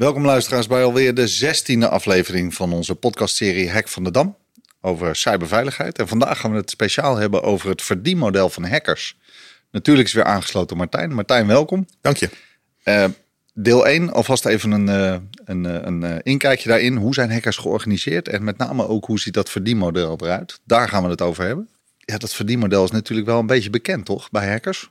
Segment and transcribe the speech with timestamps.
[0.00, 4.36] Welkom luisteraars bij alweer de zestiende aflevering van onze podcastserie Hack van de Dam
[4.80, 5.98] over cyberveiligheid.
[5.98, 9.16] En vandaag gaan we het speciaal hebben over het verdienmodel van hackers.
[9.70, 11.14] Natuurlijk is weer aangesloten Martijn.
[11.14, 11.86] Martijn, welkom.
[12.00, 12.28] Dank je.
[12.84, 13.04] Uh,
[13.54, 16.96] deel 1, alvast even een, uh, een, uh, een inkijkje daarin.
[16.96, 18.28] Hoe zijn hackers georganiseerd?
[18.28, 20.60] En met name ook hoe ziet dat verdienmodel eruit?
[20.64, 21.68] Daar gaan we het over hebben.
[21.98, 24.90] Ja, dat verdienmodel is natuurlijk wel een beetje bekend, toch, bij hackers?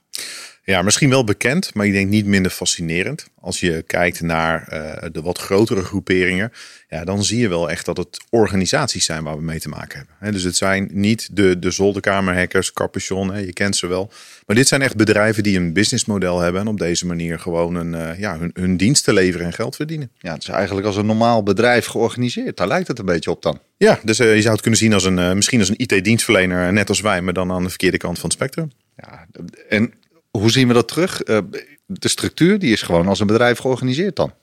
[0.69, 3.27] Ja, misschien wel bekend, maar ik denk niet minder fascinerend.
[3.41, 6.51] Als je kijkt naar uh, de wat grotere groeperingen,
[6.89, 9.97] ja, dan zie je wel echt dat het organisaties zijn waar we mee te maken
[9.97, 10.15] hebben.
[10.19, 14.11] He, dus het zijn niet de, de zolderkamerhackers, Capuchon, he, je kent ze wel.
[14.45, 17.93] Maar dit zijn echt bedrijven die een businessmodel hebben en op deze manier gewoon een,
[17.93, 20.11] uh, ja, hun, hun diensten leveren en geld verdienen.
[20.17, 22.57] Ja, het is eigenlijk als een normaal bedrijf georganiseerd.
[22.57, 23.59] Daar lijkt het een beetje op dan.
[23.77, 26.89] Ja, dus uh, je zou het kunnen zien als een, misschien als een IT-dienstverlener, net
[26.89, 28.71] als wij, maar dan aan de verkeerde kant van het spectrum.
[28.95, 29.25] Ja,
[29.69, 29.93] en
[30.31, 31.27] hoe zien we dat terug?
[31.27, 31.37] Uh,
[31.85, 34.33] de structuur die is gewoon als een bedrijf georganiseerd dan.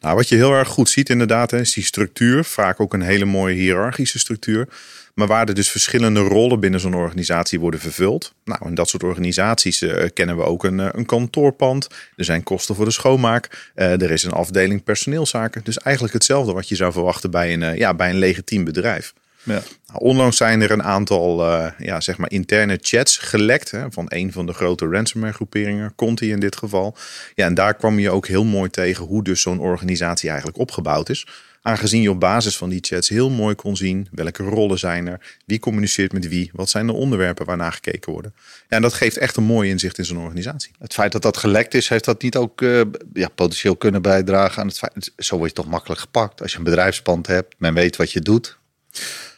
[0.00, 2.44] Nou, wat je heel erg goed ziet inderdaad, is die structuur.
[2.44, 4.68] Vaak ook een hele mooie hiërarchische structuur.
[5.14, 8.34] Maar waar er dus verschillende rollen binnen zo'n organisatie worden vervuld.
[8.44, 11.88] Nou, in dat soort organisaties uh, kennen we ook een, uh, een kantoorpand.
[12.16, 13.70] Er zijn kosten voor de schoonmaak.
[13.74, 15.64] Er is een afdeling personeelszaken.
[15.64, 19.12] Dus eigenlijk hetzelfde wat je zou verwachten bij een, ja, bij een legitiem bedrijf.
[19.46, 19.62] Ja.
[19.86, 24.04] Nou, onlangs zijn er een aantal uh, ja, zeg maar interne chats gelekt hè, van
[24.08, 26.96] een van de grote ransomware groeperingen, Conti in dit geval.
[27.34, 31.08] Ja, en daar kwam je ook heel mooi tegen hoe dus zo'n organisatie eigenlijk opgebouwd
[31.08, 31.26] is.
[31.62, 35.36] Aangezien je op basis van die chats heel mooi kon zien welke rollen zijn er,
[35.46, 38.34] wie communiceert met wie, wat zijn de onderwerpen waarnaar gekeken worden.
[38.68, 40.70] Ja, en dat geeft echt een mooi inzicht in zo'n organisatie.
[40.78, 42.80] Het feit dat dat gelekt is, heeft dat niet ook uh,
[43.12, 45.12] ja, potentieel kunnen bijdragen aan het feit.
[45.16, 48.20] Zo word je toch makkelijk gepakt als je een bedrijfspand hebt, men weet wat je
[48.20, 48.58] doet.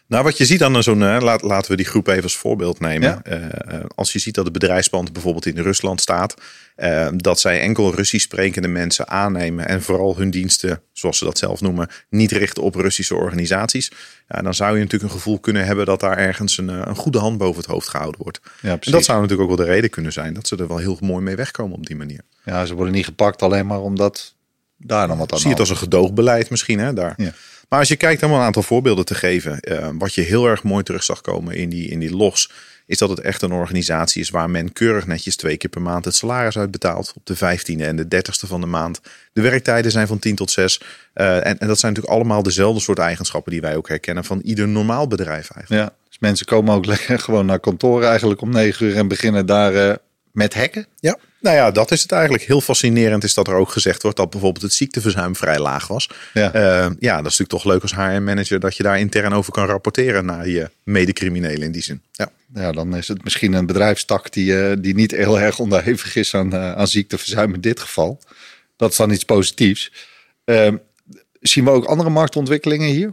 [0.09, 3.23] Nou, wat je ziet aan zo'n, laat, laten we die groep even als voorbeeld nemen.
[3.25, 3.53] Ja.
[3.53, 6.35] Uh, als je ziet dat het bedrijfspand bijvoorbeeld in Rusland staat,
[6.77, 11.39] uh, dat zij enkel Russisch sprekende mensen aannemen en vooral hun diensten, zoals ze dat
[11.39, 13.91] zelf noemen, niet richten op Russische organisaties.
[14.29, 17.19] Ja, dan zou je natuurlijk een gevoel kunnen hebben dat daar ergens een, een goede
[17.19, 18.41] hand boven het hoofd gehouden wordt.
[18.61, 20.79] Ja, en dat zou natuurlijk ook wel de reden kunnen zijn dat ze er wel
[20.79, 22.21] heel mooi mee wegkomen op die manier.
[22.45, 24.35] Ja, ze worden niet gepakt alleen maar omdat
[24.77, 27.15] daar dan wat aan Zie je het als een gedoogbeleid misschien, hè, daar.
[27.17, 27.33] Ja.
[27.69, 30.63] Maar als je kijkt om een aantal voorbeelden te geven, uh, wat je heel erg
[30.63, 32.51] mooi terug zag komen in die, in die logs,
[32.87, 36.05] is dat het echt een organisatie is waar men keurig netjes twee keer per maand
[36.05, 37.13] het salaris uitbetaalt.
[37.17, 39.01] Op de 15e en de 30ste van de maand.
[39.33, 40.81] De werktijden zijn van 10 tot 6.
[41.15, 44.41] Uh, en, en dat zijn natuurlijk allemaal dezelfde soort eigenschappen die wij ook herkennen van
[44.41, 45.83] ieder normaal bedrijf eigenlijk.
[45.83, 49.47] Ja, dus mensen komen ook lekker gewoon naar kantoor eigenlijk om 9 uur en beginnen
[49.47, 49.95] daar uh,
[50.33, 50.87] met hacken.
[51.01, 51.19] Ja.
[51.41, 52.43] Nou ja, dat is het eigenlijk.
[52.43, 56.09] Heel fascinerend is dat er ook gezegd wordt dat bijvoorbeeld het ziekteverzuim vrij laag was.
[56.35, 59.53] Ja, uh, ja dat is natuurlijk toch leuk als HR-manager dat je daar intern over
[59.53, 62.03] kan rapporteren naar je medecriminelen in die zin.
[62.13, 62.31] Ja.
[62.55, 66.35] ja, dan is het misschien een bedrijfstak die, uh, die niet heel erg onderhevig is
[66.35, 68.21] aan, uh, aan ziekteverzuim in dit geval.
[68.77, 69.93] Dat is dan iets positiefs.
[70.45, 70.77] Ehm,
[71.41, 73.13] zien we ook andere marktontwikkelingen hier?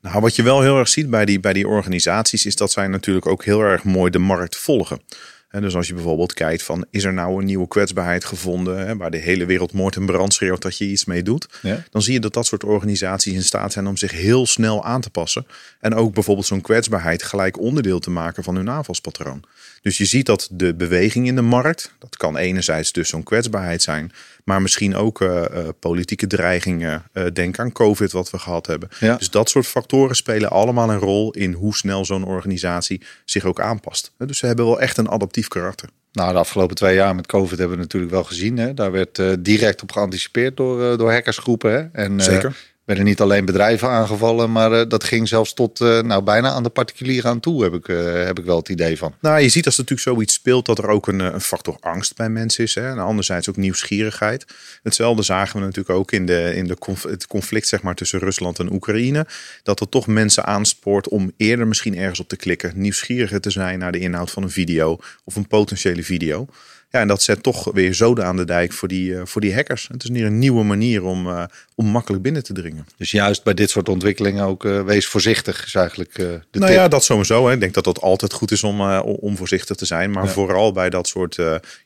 [0.00, 2.86] Nou, wat je wel heel erg ziet bij die, bij die organisaties is dat zij
[2.86, 5.00] natuurlijk ook heel erg mooi de markt volgen.
[5.48, 8.96] En dus als je bijvoorbeeld kijkt van is er nou een nieuwe kwetsbaarheid gevonden hè,
[8.96, 11.84] waar de hele wereld moord en brand schreeuwt dat je iets mee doet, ja.
[11.90, 15.00] dan zie je dat dat soort organisaties in staat zijn om zich heel snel aan
[15.00, 15.46] te passen
[15.80, 19.44] en ook bijvoorbeeld zo'n kwetsbaarheid gelijk onderdeel te maken van hun aanvalspatroon.
[19.82, 23.82] Dus je ziet dat de beweging in de markt, dat kan enerzijds dus zo'n kwetsbaarheid
[23.82, 24.12] zijn,
[24.44, 27.02] maar misschien ook uh, uh, politieke dreigingen.
[27.12, 28.88] Uh, denk aan COVID wat we gehad hebben.
[29.00, 29.16] Ja.
[29.16, 33.60] Dus dat soort factoren spelen allemaal een rol in hoe snel zo'n organisatie zich ook
[33.60, 34.12] aanpast.
[34.18, 35.88] Dus ze hebben wel echt een adaptief karakter.
[36.12, 38.58] Nou, de afgelopen twee jaar met COVID hebben we natuurlijk wel gezien.
[38.58, 38.74] Hè?
[38.74, 41.72] Daar werd direct op geanticipeerd door, door hackersgroepen.
[41.72, 42.02] Hè?
[42.02, 42.56] En, Zeker
[42.88, 46.62] werden niet alleen bedrijven aangevallen, maar uh, dat ging zelfs tot uh, nou, bijna aan
[46.62, 49.14] de particulieren aan toe, heb ik, uh, heb ik wel het idee van.
[49.20, 52.16] Nou, je ziet als er natuurlijk zoiets speelt dat er ook een, een factor angst
[52.16, 52.74] bij mensen is.
[52.74, 52.90] Hè?
[52.90, 54.46] En anderzijds ook nieuwsgierigheid.
[54.82, 56.76] Hetzelfde zagen we natuurlijk ook in, de, in de
[57.08, 59.26] het conflict zeg maar, tussen Rusland en Oekraïne.
[59.62, 63.78] Dat er toch mensen aanspoort om eerder misschien ergens op te klikken, nieuwsgieriger te zijn
[63.78, 66.46] naar de inhoud van een video of een potentiële video.
[66.90, 69.88] Ja, en dat zet toch weer zoden aan de dijk voor die, voor die hackers.
[69.92, 72.86] Het is hier een nieuwe manier om, om makkelijk binnen te dringen.
[72.96, 76.74] Dus juist bij dit soort ontwikkelingen ook uh, wees voorzichtig is eigenlijk de Nou tip.
[76.80, 77.46] ja, dat sowieso.
[77.46, 77.52] Hè.
[77.52, 80.10] Ik denk dat dat altijd goed is om, om voorzichtig te zijn.
[80.10, 80.30] Maar ja.
[80.30, 81.34] vooral bij dat soort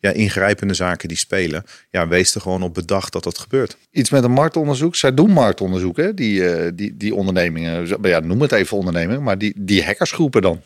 [0.01, 1.65] ja, ingrijpende zaken die spelen.
[1.91, 3.77] Ja, wees er gewoon op bedacht dat dat gebeurt.
[3.91, 4.97] Iets met een marktonderzoek.
[4.97, 6.15] Zij doen marktonderzoek, hè?
[6.15, 7.99] Die, die, die ondernemingen.
[8.03, 9.23] Ja, noem het even ondernemingen.
[9.23, 10.61] Maar die, die hackersgroepen dan.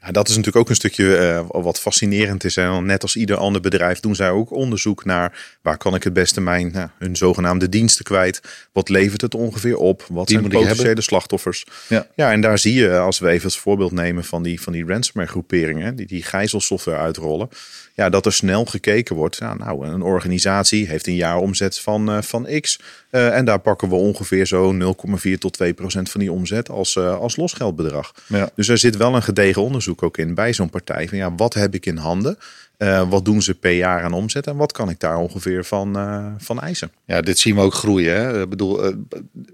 [0.00, 2.56] Ja, dat is natuurlijk ook een stukje wat fascinerend is.
[2.56, 2.80] Hè.
[2.80, 6.40] Net als ieder ander bedrijf doen zij ook onderzoek naar waar kan ik het beste
[6.40, 8.40] mijn nou, hun zogenaamde diensten kwijt.
[8.72, 10.06] Wat levert het ongeveer op?
[10.08, 11.66] Wat die zijn potentiële slachtoffers?
[11.88, 12.06] Ja.
[12.14, 14.86] ja, en daar zie je, als we even als voorbeeld nemen van die, van die
[14.86, 17.48] ransomware groeperingen, die die gijzelsoftware uitrollen.
[17.94, 19.36] Ja, dat er snel gekeken wordt.
[19.36, 22.80] Ja, nou, een organisatie heeft een jaaromzet van, uh, van X.
[23.10, 26.94] Uh, en daar pakken we ongeveer zo 0,4 tot 2 procent van die omzet als,
[26.94, 28.12] uh, als losgeldbedrag.
[28.26, 28.50] Ja.
[28.54, 31.08] Dus er zit wel een gedegen onderzoek ook in bij zo'n partij.
[31.08, 32.38] Van ja, wat heb ik in handen?
[32.82, 35.96] Uh, wat doen ze per jaar aan omzet en wat kan ik daar ongeveer van,
[35.98, 36.92] uh, van eisen?
[37.04, 38.14] Ja, dit zien we ook groeien.
[38.14, 38.42] Hè?
[38.42, 38.94] Ik bedoel, uh,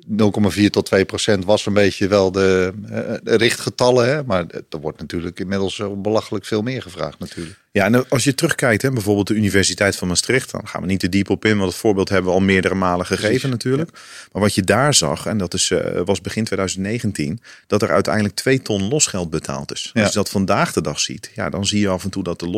[0.06, 2.72] 0,4 tot 2 procent was een beetje wel de,
[3.24, 4.08] richtgetallen.
[4.08, 4.24] Hè?
[4.24, 7.56] Maar er wordt natuurlijk inmiddels belachelijk veel meer gevraagd natuurlijk.
[7.72, 11.00] Ja, en als je terugkijkt, hè, bijvoorbeeld de Universiteit van Maastricht, dan gaan we niet
[11.00, 13.90] te diep op in, want het voorbeeld hebben we al meerdere malen gegeven Precies, natuurlijk.
[13.92, 13.98] Ja.
[14.32, 15.72] Maar wat je daar zag, en dat is,
[16.04, 19.90] was begin 2019, dat er uiteindelijk 2 ton losgeld betaald is.
[19.92, 20.02] Ja.
[20.02, 22.40] Als je dat vandaag de dag ziet, ja, dan zie je af en toe dat
[22.40, 22.48] de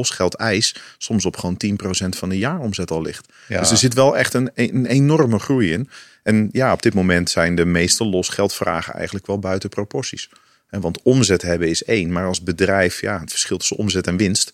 [0.99, 1.57] soms op gewoon
[2.05, 3.29] 10% van de jaaromzet al ligt.
[3.49, 3.61] Ja.
[3.61, 5.89] Dus er zit wel echt een, een enorme groei in.
[6.23, 10.29] En ja, op dit moment zijn de meeste losgeldvragen eigenlijk wel buiten proporties.
[10.71, 14.53] Want omzet hebben is één, maar als bedrijf, ja, het verschil tussen omzet en winst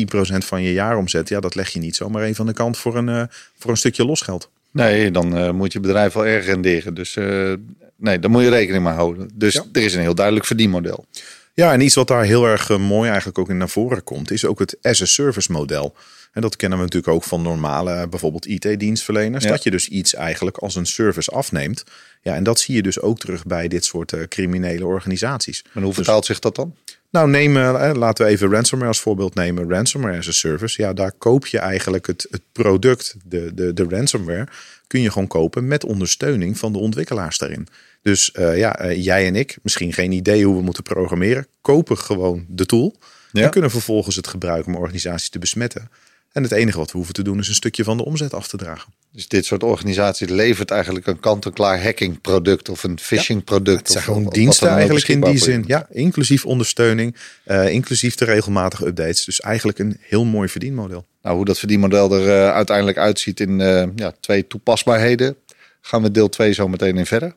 [0.00, 2.96] 10% van je jaaromzet, ja, dat leg je niet zomaar even aan de kant voor
[2.96, 3.22] een, uh,
[3.58, 4.50] voor een stukje losgeld.
[4.70, 6.94] Nee, dan uh, moet je bedrijf wel erg renderen.
[6.94, 7.52] Dus uh,
[7.96, 9.30] nee, daar moet je rekening mee houden.
[9.34, 9.64] Dus ja.
[9.72, 11.06] er is een heel duidelijk verdienmodel.
[11.54, 14.44] Ja, en iets wat daar heel erg mooi eigenlijk ook in naar voren komt, is
[14.44, 15.94] ook het as-a-service model.
[16.32, 19.44] En dat kennen we natuurlijk ook van normale, bijvoorbeeld IT-dienstverleners.
[19.44, 19.50] Ja.
[19.50, 21.84] Dat je dus iets eigenlijk als een service afneemt.
[22.22, 25.64] Ja, en dat zie je dus ook terug bij dit soort uh, criminele organisaties.
[25.74, 26.76] En hoe vertaalt dus, zich dat dan?
[27.10, 29.70] Nou, neem, uh, laten we even ransomware als voorbeeld nemen.
[29.70, 30.82] Ransomware as a service.
[30.82, 34.48] Ja, daar koop je eigenlijk het, het product, de, de, de ransomware,
[34.86, 37.68] kun je gewoon kopen met ondersteuning van de ontwikkelaars daarin.
[38.02, 41.98] Dus uh, ja, uh, jij en ik, misschien geen idee hoe we moeten programmeren, kopen
[41.98, 42.96] gewoon de tool.
[43.32, 43.42] Ja.
[43.42, 45.90] En kunnen vervolgens het gebruiken om organisaties te besmetten.
[46.32, 48.48] En het enige wat we hoeven te doen is een stukje van de omzet af
[48.48, 48.92] te dragen.
[49.12, 53.78] Dus dit soort organisaties levert eigenlijk een kant-en-klaar hacking product of een phishing product.
[53.78, 55.64] het zijn gewoon diensten eigenlijk in die zin.
[55.66, 57.16] Ja, inclusief ondersteuning,
[57.46, 59.24] uh, inclusief de regelmatige updates.
[59.24, 61.06] Dus eigenlijk een heel mooi verdienmodel.
[61.22, 65.36] Nou, hoe dat verdienmodel er uh, uiteindelijk uitziet in uh, ja, twee toepasbaarheden,
[65.80, 67.34] gaan we deel 2 zo meteen in verder.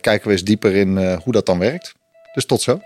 [0.00, 1.94] Kijken we eens dieper in hoe dat dan werkt.
[2.34, 2.80] Dus tot zo.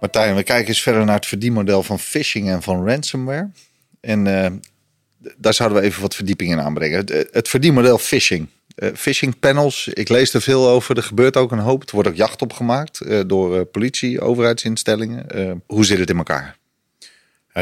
[0.00, 3.50] Martijn, we kijken eens verder naar het verdienmodel van phishing en van ransomware.
[4.00, 4.46] En uh,
[5.36, 6.98] daar zouden we even wat verdieping in aanbrengen.
[6.98, 8.48] Het, het verdienmodel phishing.
[8.76, 10.96] Uh, phishing panels, ik lees er veel over.
[10.96, 11.82] Er gebeurt ook een hoop.
[11.82, 15.62] Er wordt ook jacht op gemaakt uh, door politie, overheidsinstellingen.
[15.66, 16.56] hoe zit het in elkaar?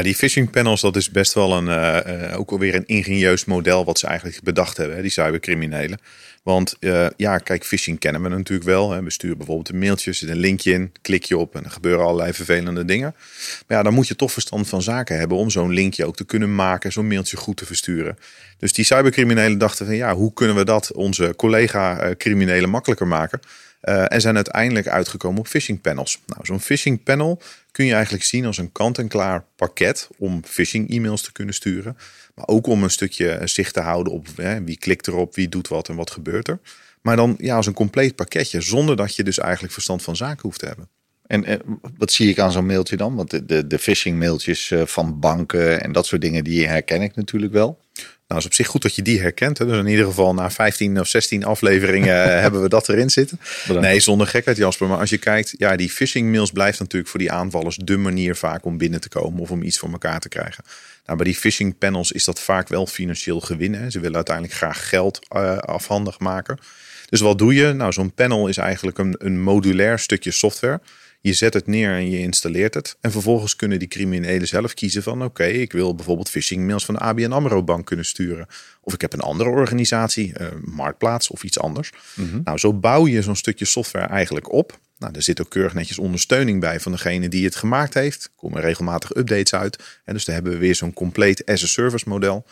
[0.01, 3.99] Die phishing panels, dat is best wel een, uh, ook alweer een ingenieus model wat
[3.99, 5.99] ze eigenlijk bedacht hebben, hè, die cybercriminelen.
[6.43, 8.91] Want uh, ja, kijk, phishing kennen we natuurlijk wel.
[8.91, 9.03] Hè.
[9.03, 12.05] We sturen bijvoorbeeld een mailtje, zit een linkje in, klik je op en er gebeuren
[12.05, 13.15] allerlei vervelende dingen.
[13.67, 16.25] Maar ja, dan moet je toch verstand van zaken hebben om zo'n linkje ook te
[16.25, 18.17] kunnen maken, zo'n mailtje goed te versturen.
[18.57, 23.39] Dus die cybercriminelen dachten van ja, hoe kunnen we dat onze collega-criminelen makkelijker maken?
[23.81, 26.19] En zijn uiteindelijk uitgekomen op phishing panels.
[26.25, 27.41] Nou, zo'n phishing panel
[27.75, 31.97] kun je eigenlijk zien als een kant-en-klaar pakket om phishing e-mails te kunnen sturen.
[32.35, 35.67] Maar ook om een stukje zicht te houden op hè, wie klikt erop, wie doet
[35.67, 36.59] wat en wat gebeurt er.
[37.01, 40.41] Maar dan ja, als een compleet pakketje, zonder dat je dus eigenlijk verstand van zaken
[40.41, 40.89] hoeft te hebben.
[41.27, 41.61] En, en
[41.97, 43.15] wat zie ik aan zo'n mailtje dan?
[43.15, 47.01] Want de, de, de phishing mailtjes eh, van banken en dat soort dingen, die herken
[47.01, 47.79] ik natuurlijk wel.
[48.27, 49.57] Nou, is op zich goed dat je die herkent.
[49.57, 49.65] Hè.
[49.65, 53.39] Dus in ieder geval na 15 of 16 afleveringen eh, hebben we dat erin zitten.
[53.67, 53.87] Bedankt.
[53.87, 54.87] Nee, zonder gekheid Jasper.
[54.87, 58.35] Maar als je kijkt, ja, die phishing mails blijft natuurlijk voor die aanvallers de manier
[58.35, 60.63] vaak om binnen te komen of om iets voor elkaar te krijgen.
[61.05, 63.91] Nou, bij die phishing panels is dat vaak wel financieel gewinnen.
[63.91, 66.57] Ze willen uiteindelijk graag geld uh, afhandig maken.
[67.09, 67.73] Dus wat doe je?
[67.73, 70.81] Nou, zo'n panel is eigenlijk een, een modulair stukje software
[71.25, 72.97] je zet het neer en je installeert het.
[73.01, 75.23] En vervolgens kunnen die criminelen zelf kiezen van...
[75.23, 78.47] oké, ik wil bijvoorbeeld phishing mails van de ABN AMRO bank kunnen sturen.
[78.81, 81.91] Of ik heb een andere organisatie, uh, Marktplaats of iets anders.
[82.15, 82.41] Mm -hmm.
[82.43, 84.79] Nou, zo bouw je zo'n stukje software eigenlijk op.
[84.97, 88.23] Nou, er zit ook keurig netjes ondersteuning bij van degene die het gemaakt heeft.
[88.23, 89.83] Er komen regelmatig updates uit.
[90.03, 92.45] En dus daar hebben we weer zo'n compleet as-a-service model...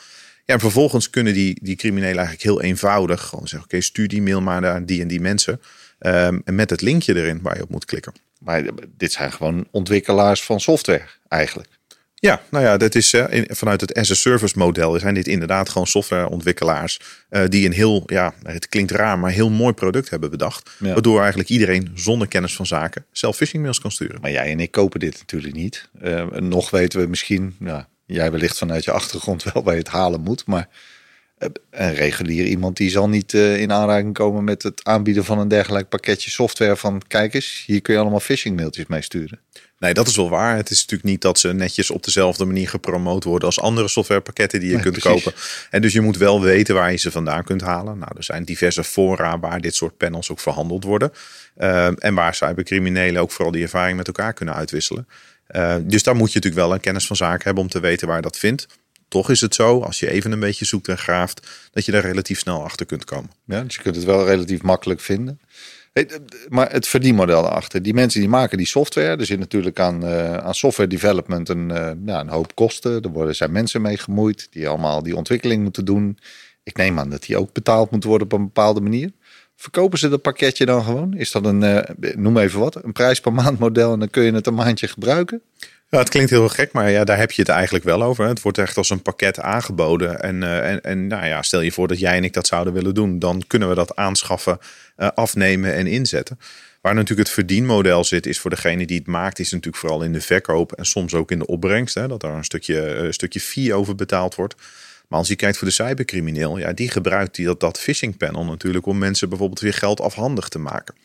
[0.46, 4.22] Ja, en vervolgens kunnen die, die criminelen eigenlijk heel eenvoudig gewoon zeggen: Oké, stuur die
[4.22, 5.62] mail maar naar die en die mensen.
[6.00, 8.14] Um, en met het linkje erin waar je op moet klikken.
[8.44, 8.64] Maar
[8.98, 11.70] dit zijn gewoon ontwikkelaars van software eigenlijk.
[12.16, 17.00] Ja, nou ja, dat is in, vanuit het as-a-service model zijn dit inderdaad gewoon softwareontwikkelaars
[17.30, 20.70] uh, die een heel, ja, het klinkt raar, maar heel mooi product hebben bedacht.
[20.80, 20.94] Ja.
[20.94, 24.22] Waardoor eigenlijk iedereen zonder kennis van zaken zelf phishing mails kan sturen.
[24.22, 25.90] Maar jij en ik kopen dit natuurlijk niet.
[26.04, 29.90] Uh, nog weten we misschien, nou, jij wellicht vanuit je achtergrond wel waar je het
[29.90, 30.68] halen moet, maar
[31.70, 35.48] Een regulier iemand die zal niet uh, in aanraking komen met het aanbieden van een
[35.48, 39.40] dergelijk pakketje software van kijk eens, hier kun je allemaal phishing mailtjes mee sturen.
[39.80, 40.56] Nee, dat is wel waar.
[40.56, 44.60] Het is natuurlijk niet dat ze netjes op dezelfde manier gepromoot worden als andere softwarepakketten
[44.60, 45.34] die je kunt kopen.
[45.70, 47.98] En dus je moet wel weten waar je ze vandaan kunt halen.
[47.98, 51.12] Nou, er zijn diverse fora waar dit soort panels ook verhandeld worden.
[51.58, 55.08] Uh, en waar cybercriminelen ook vooral die ervaring met elkaar kunnen uitwisselen.
[55.52, 58.08] Uh, dus daar moet je natuurlijk wel een kennis van zaken hebben om te weten
[58.08, 58.68] waar je dat vindt.
[59.14, 62.02] Toch is het zo, als je even een beetje zoekt en graaft, dat je daar
[62.02, 63.30] relatief snel achter kunt komen.
[63.46, 65.40] Ja, dus je kunt het wel relatief makkelijk vinden.
[66.50, 67.82] Maar het verdienmodel erachter.
[67.82, 69.18] Die mensen die maken die software.
[69.18, 71.68] Er zit natuurlijk aan, uh, aan software development een,
[72.06, 73.02] ja, een hoop kosten.
[73.02, 76.18] Er worden, zijn mensen mee gemoeid die allemaal die ontwikkeling moeten doen.
[76.64, 79.12] Ik neem aan dat die ook betaald moeten worden op een bepaalde manier.
[79.56, 81.14] Verkopen ze dat pakketje dan gewoon?
[81.14, 81.80] Is dat een, uh,
[82.16, 84.88] noem even wat, een prijs per maand model en dan kun je het een maandje
[84.88, 85.42] gebruiken?
[86.00, 88.28] Het klinkt heel gek, maar ja, daar heb je het eigenlijk wel over.
[88.28, 90.22] Het wordt echt als een pakket aangeboden.
[90.22, 92.74] En, uh, en, en nou ja, stel je voor dat jij en ik dat zouden
[92.74, 93.20] willen doen.
[93.20, 94.58] Dan kunnen we dat aanschaffen,
[94.98, 96.40] uh, afnemen en inzetten.
[96.82, 100.14] Waar natuurlijk het verdienmodel zit, is voor degene die het maakt, is natuurlijk vooral in
[100.14, 101.96] de verkoop en soms ook in de opbrengst.
[101.96, 104.56] Hè, dat daar een stukje, een stukje fee over betaald wordt.
[105.08, 108.46] Maar als je kijkt voor de cybercrimineel, ja, die gebruikt die, dat, dat phishing panel
[108.46, 110.96] natuurlijk om mensen bijvoorbeeld weer geld afhandig te maken.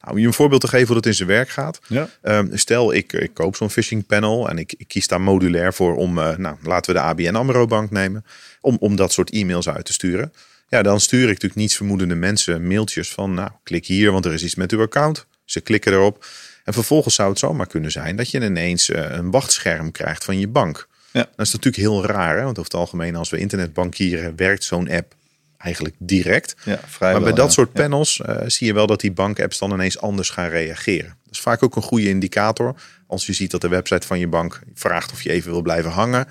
[0.00, 1.80] Nou, om je een voorbeeld te geven hoe dat in zijn werk gaat.
[1.86, 2.08] Ja.
[2.22, 5.96] Um, stel, ik, ik koop zo'n phishing panel en ik, ik, kies daar modulair voor
[5.96, 8.24] om, uh, nou, laten we de ABN AMRO bank nemen,
[8.60, 10.32] om, om dat soort e-mails uit te sturen.
[10.68, 14.32] Ja, dan stuur ik natuurlijk niets vermoedende mensen mailtjes van, nou, klik hier, want er
[14.32, 15.26] is iets met uw account.
[15.44, 16.24] Ze klikken erop.
[16.64, 20.38] En vervolgens zou het zomaar kunnen zijn dat je ineens uh, een wachtscherm krijgt van
[20.38, 20.88] je bank.
[21.12, 21.28] Ja.
[21.36, 22.42] Dat is natuurlijk heel raar, hè?
[22.42, 25.14] want over het algemeen als we internetbankieren werkt zo'n app
[25.60, 26.54] eigenlijk direct.
[26.64, 27.52] Ja, maar bij dat ja.
[27.52, 31.16] soort panels uh, zie je wel dat die bankapps dan ineens anders gaan reageren.
[31.24, 32.74] Dat is vaak ook een goede indicator.
[33.06, 35.90] Als je ziet dat de website van je bank vraagt of je even wil blijven
[35.90, 36.26] hangen,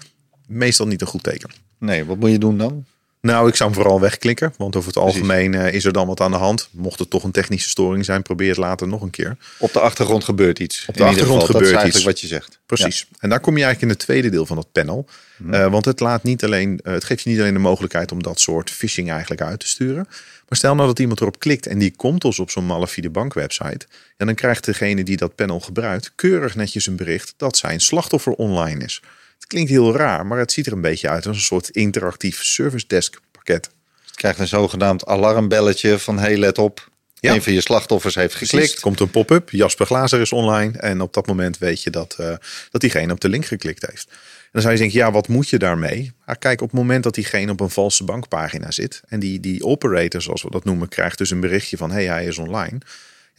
[0.47, 1.49] meestal niet een goed teken.
[1.79, 2.85] Nee, wat moet je doen dan?
[3.21, 4.53] Nou, ik zou hem vooral wegklikken.
[4.57, 6.69] Want over het algemeen uh, is er dan wat aan de hand.
[6.71, 9.37] Mocht het toch een technische storing zijn, probeer het later nog een keer.
[9.57, 10.85] Op de achtergrond gebeurt iets.
[10.87, 12.05] Op de achtergrond gebeurt dat is eigenlijk iets.
[12.05, 12.59] wat je zegt.
[12.65, 12.99] Precies.
[13.09, 13.17] Ja.
[13.19, 15.05] En daar kom je eigenlijk in het tweede deel van het panel.
[15.37, 15.53] Hmm.
[15.53, 18.23] Uh, want het, laat niet alleen, uh, het geeft je niet alleen de mogelijkheid om
[18.23, 20.07] dat soort phishing eigenlijk uit te sturen.
[20.47, 23.85] Maar stel nou dat iemand erop klikt en die komt dus op zo'n malafide bankwebsite.
[24.17, 28.33] En dan krijgt degene die dat panel gebruikt keurig netjes een bericht dat zijn slachtoffer
[28.33, 29.01] online is.
[29.49, 32.43] Het klinkt heel raar, maar het ziet er een beetje uit als een soort interactief
[32.43, 33.69] service desk pakket.
[34.05, 36.89] Je krijgt een zogenaamd alarmbelletje van hey let op.
[37.19, 37.33] Ja.
[37.33, 38.53] Een van je slachtoffers heeft geklikt.
[38.53, 39.49] Precies, er komt een pop-up.
[39.49, 40.77] Jasper Glazer is online.
[40.77, 42.33] En op dat moment weet je dat, uh,
[42.69, 44.07] dat diegene op de link geklikt heeft.
[44.09, 46.11] En dan zou je denken, ja, wat moet je daarmee?
[46.25, 49.01] Maar kijk, op het moment dat diegene op een valse bankpagina zit.
[49.07, 52.25] En die, die operator, zoals we dat noemen, krijgt dus een berichtje van hey, hij
[52.25, 52.77] is online.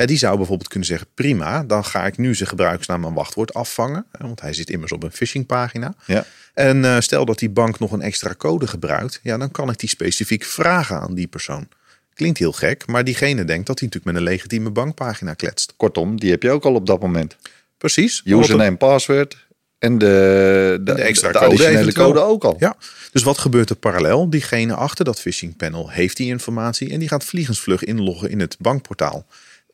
[0.01, 3.55] Ja, die zou bijvoorbeeld kunnen zeggen: prima, dan ga ik nu zijn gebruiksnaam en wachtwoord
[3.55, 4.07] afvangen.
[4.19, 5.95] Want hij zit immers op een phishingpagina.
[6.07, 6.25] Ja.
[6.55, 9.79] En uh, stel dat die bank nog een extra code gebruikt, ja, dan kan ik
[9.79, 11.69] die specifiek vragen aan die persoon.
[12.15, 15.75] Klinkt heel gek, maar diegene denkt dat hij natuurlijk met een legitieme bankpagina kletst.
[15.77, 17.37] Kortom, die heb je ook al op dat moment.
[17.79, 18.23] Precies.
[18.25, 19.37] Username, password
[19.79, 22.57] en de, de, de extra de code, code ook al.
[22.59, 22.77] Ja.
[23.13, 24.31] Dus wat gebeurt er parallel?
[24.31, 28.57] Diegene achter dat phishing panel heeft die informatie en die gaat vliegensvlug inloggen in het
[28.59, 29.27] bankportaal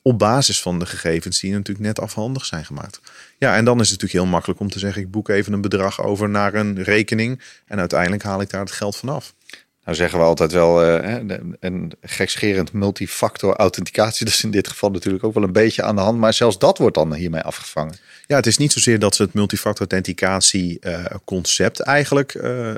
[0.07, 3.01] op basis van de gegevens die natuurlijk net afhandig zijn gemaakt.
[3.39, 5.61] Ja, en dan is het natuurlijk heel makkelijk om te zeggen: ik boek even een
[5.61, 9.35] bedrag over naar een rekening en uiteindelijk haal ik daar het geld vanaf.
[9.87, 11.19] Nou zeggen we altijd wel uh,
[11.61, 14.25] een gekscherend multifactor authenticatie.
[14.27, 16.19] Dat is in dit geval natuurlijk ook wel een beetje aan de hand.
[16.19, 17.97] Maar zelfs dat wordt dan hiermee afgevangen.
[18.27, 22.75] Ja, het is niet zozeer dat ze het multifactor authenticatie uh, concept eigenlijk uh,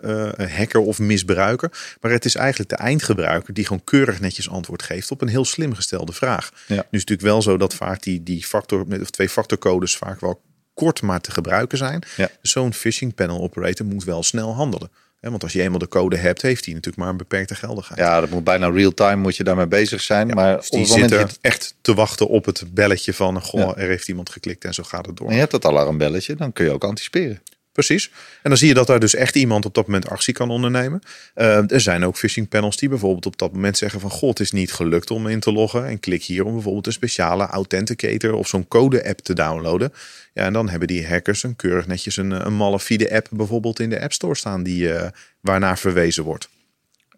[0.56, 1.70] hacken of misbruiken.
[2.00, 5.44] Maar het is eigenlijk de eindgebruiker die gewoon keurig netjes antwoord geeft op een heel
[5.44, 6.50] slim gestelde vraag.
[6.52, 6.58] Ja.
[6.66, 10.20] Nu is het natuurlijk wel zo dat vaak die, die factor, of twee factorcodes vaak
[10.20, 10.40] wel
[10.74, 12.02] kort maar te gebruiken zijn.
[12.16, 12.30] Ja.
[12.40, 14.90] Dus zo'n phishing panel operator moet wel snel handelen.
[15.20, 18.00] Want als je eenmaal de code hebt, heeft hij natuurlijk maar een beperkte geldigheid.
[18.00, 20.28] Ja, dat moet bijna real-time moet je daarmee bezig zijn.
[20.28, 23.42] Ja, maar dus die zit er echt te wachten op het belletje van...
[23.42, 23.76] goh, ja.
[23.76, 25.26] er heeft iemand geklikt en zo gaat het door.
[25.26, 27.42] En je hebt dat alarmbelletje, dan kun je ook anticiperen.
[27.78, 28.10] Precies.
[28.42, 31.00] En dan zie je dat daar dus echt iemand op dat moment actie kan ondernemen.
[31.34, 34.10] Uh, er zijn ook phishing panels die bijvoorbeeld op dat moment zeggen van...
[34.10, 35.86] God, het is niet gelukt om in te loggen.
[35.86, 39.92] En klik hier om bijvoorbeeld een speciale authenticator of zo'n code-app te downloaden.
[40.34, 43.90] Ja, en dan hebben die hackers een keurig netjes een, een malafide app bijvoorbeeld in
[43.90, 44.62] de App Store staan...
[44.62, 45.06] Die, uh,
[45.40, 46.48] waarnaar verwezen wordt.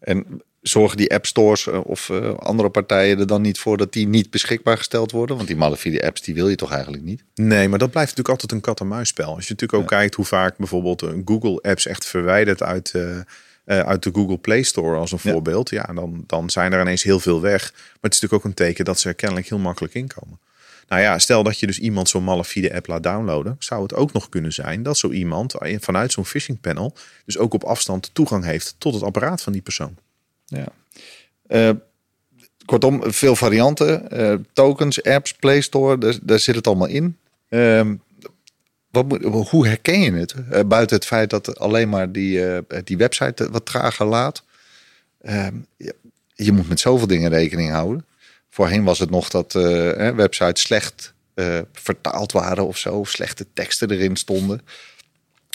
[0.00, 4.08] En zorgen die app stores of uh, andere partijen er dan niet voor dat die
[4.08, 5.36] niet beschikbaar gesteld worden?
[5.36, 7.24] Want die malafide apps die wil je toch eigenlijk niet?
[7.34, 9.34] Nee, maar dat blijft natuurlijk altijd een kat-en-muisspel.
[9.34, 9.96] Als je natuurlijk ook ja.
[9.96, 13.22] kijkt hoe vaak bijvoorbeeld Google apps echt verwijderd uit, uh, uh,
[13.64, 15.30] uit de Google Play Store als een ja.
[15.30, 15.70] voorbeeld.
[15.70, 17.70] Ja, dan, dan zijn er ineens heel veel weg.
[17.72, 20.38] Maar het is natuurlijk ook een teken dat ze er kennelijk heel makkelijk inkomen.
[20.88, 24.12] Nou ja, stel dat je dus iemand zo'n malafide app laat downloaden, zou het ook
[24.12, 28.44] nog kunnen zijn dat zo iemand vanuit zo'n phishing panel dus ook op afstand toegang
[28.44, 29.96] heeft tot het apparaat van die persoon.
[30.50, 30.66] Ja.
[31.48, 31.70] Uh,
[32.64, 34.20] kortom, veel varianten.
[34.20, 37.16] Uh, tokens, apps, Play Store, daar, daar, zit het allemaal in.
[37.48, 37.90] Uh,
[38.90, 39.18] wat
[39.50, 40.34] hoe herken je het?
[40.52, 42.42] Uh, buiten het feit dat alleen maar die,
[42.84, 44.44] die website wat trager laat.
[45.20, 45.94] Ehm, je,
[46.34, 48.04] je moet met zoveel dingen rekening houden.
[48.50, 49.52] Voorheen was het nog dat
[50.14, 51.14] websites slecht
[51.72, 52.98] vertaald waren of zo.
[52.98, 54.60] Of slechte teksten erin stonden.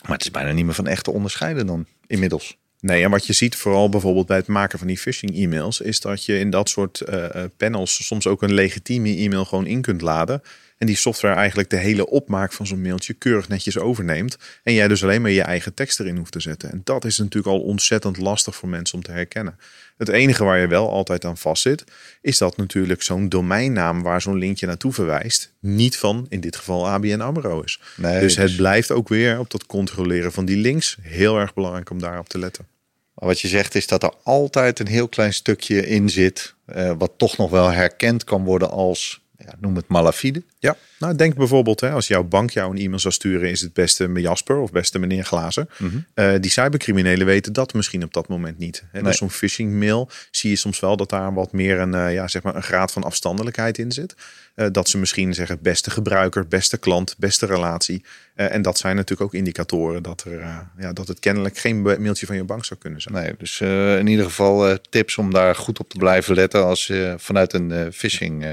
[0.03, 2.57] Maar het is bijna niet meer van echt te onderscheiden dan inmiddels.
[2.85, 5.99] Nee, en wat je ziet vooral bijvoorbeeld bij het maken van die phishing e-mails, is
[5.99, 10.01] dat je in dat soort uh, panels soms ook een legitieme e-mail gewoon in kunt
[10.01, 10.41] laden.
[10.77, 14.37] En die software eigenlijk de hele opmaak van zo'n mailtje keurig netjes overneemt.
[14.63, 16.71] En jij dus alleen maar je eigen tekst erin hoeft te zetten.
[16.71, 19.59] En dat is natuurlijk al ontzettend lastig voor mensen om te herkennen.
[19.97, 21.83] Het enige waar je wel altijd aan vastzit,
[22.21, 26.87] is dat natuurlijk zo'n domeinnaam waar zo'n linkje naartoe verwijst, niet van in dit geval
[26.87, 27.79] ABN AMRO is.
[27.95, 31.53] Nee, dus het dus- blijft ook weer op dat controleren van die links heel erg
[31.53, 32.73] belangrijk om daarop te letten.
[33.15, 36.91] Maar wat je zegt is dat er altijd een heel klein stukje in zit, uh,
[36.97, 40.43] wat toch nog wel herkend kan worden als ja, noem het malafide.
[40.59, 43.73] Ja, nou denk bijvoorbeeld hè, als jouw bank jou een e-mail zou sturen, is het
[43.73, 45.69] beste Jasper of beste meneer Glazen.
[45.77, 46.05] Mm
[46.39, 48.83] die cybercriminelen weten dat misschien op dat moment niet.
[48.91, 49.01] Hè.
[49.01, 52.27] Dus zo'n phishing mail zie je soms wel dat daar wat meer een, uh, ja,
[52.27, 54.15] zeg maar een graad van afstandelijkheid in zit.
[54.55, 58.03] Uh, dat ze misschien zeggen beste gebruiker, beste klant, beste relatie.
[58.35, 60.39] en dat zijn natuurlijk ook indicatoren dat, er,
[60.77, 63.13] ja, dat het kennelijk geen mailtje van je bank zou kunnen zijn.
[63.13, 63.61] Nee, dus
[63.99, 67.93] in ieder geval tips om daar goed op te blijven letten als je vanuit een
[67.93, 68.45] phishing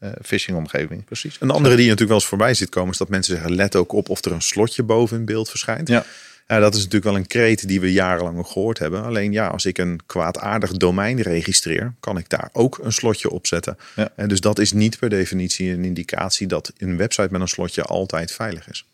[0.00, 1.04] uh, phishing omgeving.
[1.04, 1.36] Precies.
[1.40, 3.92] Een andere die natuurlijk wel eens voorbij ziet komen, is dat mensen zeggen: let ook
[3.92, 5.88] op of er een slotje boven in beeld verschijnt.
[5.88, 6.04] Ja.
[6.50, 9.02] Ja, dat is natuurlijk wel een kreet die we jarenlang gehoord hebben.
[9.02, 13.46] Alleen ja, als ik een kwaadaardig domein registreer, kan ik daar ook een slotje op
[13.46, 13.78] zetten.
[13.96, 14.12] Ja.
[14.16, 17.82] En dus dat is niet per definitie een indicatie dat een website met een slotje
[17.82, 18.84] altijd veilig is.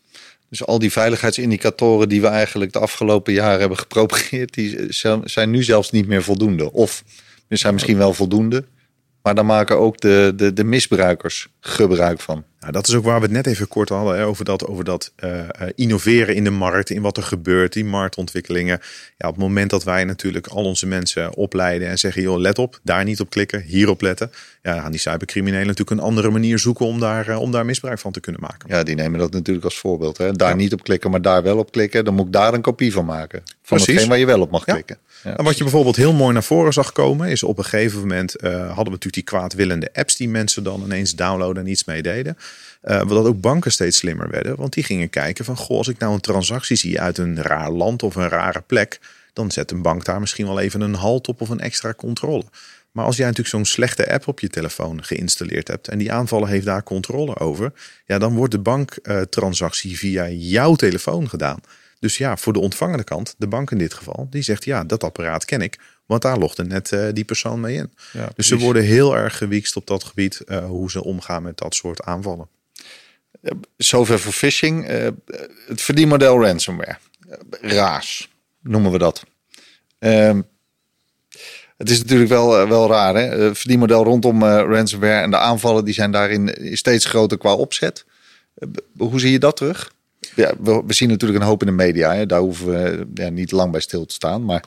[0.49, 4.77] Dus al die veiligheidsindicatoren die we eigenlijk de afgelopen jaren hebben gepropageerd, die
[5.23, 6.71] zijn nu zelfs niet meer voldoende.
[6.71, 7.03] Of
[7.49, 8.63] zijn misschien wel voldoende,
[9.27, 12.43] maar dan maken ook de, de, de misbruikers gebruik van.
[12.59, 14.83] Nou, dat is ook waar we het net even kort hadden hè, over dat, over
[14.83, 15.39] dat uh,
[15.75, 18.79] innoveren in de markt, in wat er gebeurt, die marktontwikkelingen.
[19.17, 22.59] Ja, op het moment dat wij natuurlijk al onze mensen opleiden en zeggen, joh, let
[22.59, 24.31] op, daar niet op klikken, hierop letten.
[24.61, 27.99] Ja, gaan die cybercriminelen natuurlijk een andere manier zoeken om daar, uh, om daar misbruik
[27.99, 28.69] van te kunnen maken.
[28.69, 30.17] Ja, die nemen dat natuurlijk als voorbeeld.
[30.17, 30.31] Hè.
[30.31, 32.05] Daar niet op klikken, maar daar wel op klikken.
[32.05, 33.43] Dan moet ik daar een kopie van maken.
[33.67, 33.93] Van Precies.
[33.93, 34.97] hetgeen waar je wel op mag klikken.
[35.23, 37.99] Ja, en wat je bijvoorbeeld heel mooi naar voren zag komen, is op een gegeven
[37.99, 42.01] moment hadden we natuurlijk die kwaadwillende apps die mensen dan ineens downloaden en iets mee
[42.01, 42.37] deden.
[42.83, 44.55] Uh, dat ook banken steeds slimmer werden.
[44.55, 47.71] Want die gingen kijken van, goh, als ik nou een transactie zie uit een raar
[47.71, 48.99] land of een rare plek,
[49.33, 52.43] dan zet een bank daar misschien wel even een halt op of een extra controle.
[52.91, 56.47] Maar als jij natuurlijk zo'n slechte app op je telefoon geïnstalleerd hebt en die aanvallen
[56.47, 57.71] heeft daar controle over,
[58.05, 61.59] ja, dan wordt de banktransactie via jouw telefoon gedaan.
[61.99, 65.03] Dus ja, voor de ontvangende kant, de bank in dit geval, die zegt ja, dat
[65.03, 67.93] apparaat ken ik, want daar logde net uh, die persoon mee in.
[68.13, 71.57] Ja, dus ze worden heel erg gewiekst op dat gebied uh, hoe ze omgaan met
[71.57, 72.47] dat soort aanvallen.
[73.77, 74.89] Zover voor phishing.
[74.89, 75.07] Uh,
[75.67, 76.97] het verdienmodel ransomware.
[77.61, 78.29] RAAS
[78.61, 79.23] noemen we dat.
[79.99, 80.41] Ehm,
[81.77, 83.15] het is natuurlijk wel, wel raar.
[83.15, 83.21] Hè?
[83.21, 88.05] Het verdienmodel rondom ransomware en de aanvallen die zijn daarin steeds groter qua opzet.
[88.97, 89.95] hoe zie je dat terug?
[90.35, 92.13] Ja, we, zien natuurlijk een hoop in de media.
[92.13, 92.25] Hè?
[92.25, 94.45] Daar hoeven we ja, niet lang bij stil te staan.
[94.45, 94.63] Maar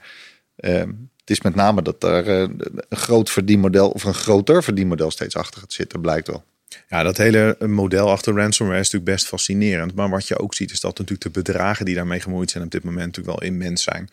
[0.57, 5.37] ehm, het is met name dat er een groot verdienmodel of een groter verdienmodel steeds
[5.37, 6.45] achter gaat zitten, blijkt wel.
[6.89, 9.95] Ja, dat hele model achter ransomware is natuurlijk best fascinerend.
[9.95, 12.71] Maar wat je ook ziet is dat natuurlijk de bedragen die daarmee gemoeid zijn op
[12.71, 14.09] dit moment natuurlijk wel immens zijn.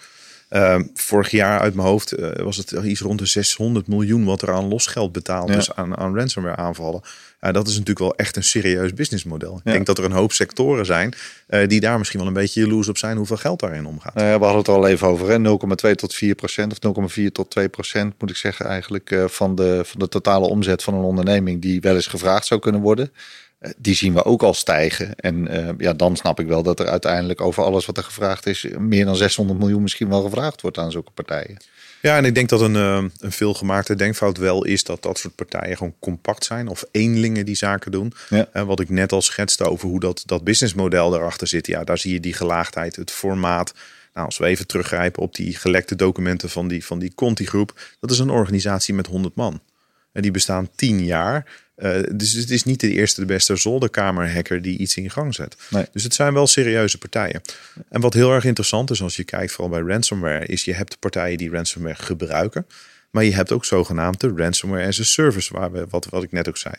[0.49, 4.41] Uh, vorig jaar uit mijn hoofd uh, was het iets rond de 600 miljoen wat
[4.41, 7.01] er aan losgeld betaald is aan, aan ransomware aanvallen.
[7.41, 9.55] Uh, dat is natuurlijk wel echt een serieus businessmodel.
[9.63, 11.13] Ik denk dat er een hoop sectoren zijn
[11.49, 14.13] uh, die daar misschien wel een beetje jaloers op zijn hoeveel geld daarin omgaat.
[14.13, 18.13] we hadden het al even over 0,2 tot 4 procent of 0,4 tot 2 procent
[18.19, 21.95] moet ik zeggen eigenlijk van, de, van de totale omzet van een onderneming die wel
[21.95, 23.11] eens gevraagd zou kunnen worden.
[23.59, 25.15] Eh, die zien we ook al stijgen.
[25.15, 28.45] En uh, ja, dan snap ik wel dat er uiteindelijk over alles wat er gevraagd
[28.45, 31.57] is, meer dan 600 miljoen misschien wel gevraagd wordt aan zulke partijen.
[32.01, 35.35] Ja, en ik denk dat een, uh, een veelgemaakte denkfout wel is dat dat soort
[35.35, 38.13] partijen gewoon compact zijn of eenlingen die zaken doen.
[38.29, 38.49] Ja.
[38.53, 41.67] Uh, wat ik net al schetste over hoe dat, dat businessmodel erachter zit.
[41.67, 43.73] Ja, daar zie je die gelaagdheid, het formaat.
[44.13, 47.79] Nou, als we even teruggrijpen op die gelekte documenten van die, van die Conti-groep.
[47.99, 49.61] Dat is een organisatie met 100 man.
[50.11, 51.45] En die bestaan 10 jaar.
[51.77, 55.55] Uh, dus het is niet de eerste, de beste zolderkamerhacker die iets in gang zet.
[55.69, 55.85] Nee.
[55.91, 57.41] Dus het zijn wel serieuze partijen.
[57.89, 60.99] En wat heel erg interessant is als je kijkt vooral bij ransomware, is je hebt
[60.99, 62.67] partijen die ransomware gebruiken.
[63.11, 66.47] Maar je hebt ook zogenaamde ransomware as a service, waar we, wat, wat ik net
[66.47, 66.75] ook zei.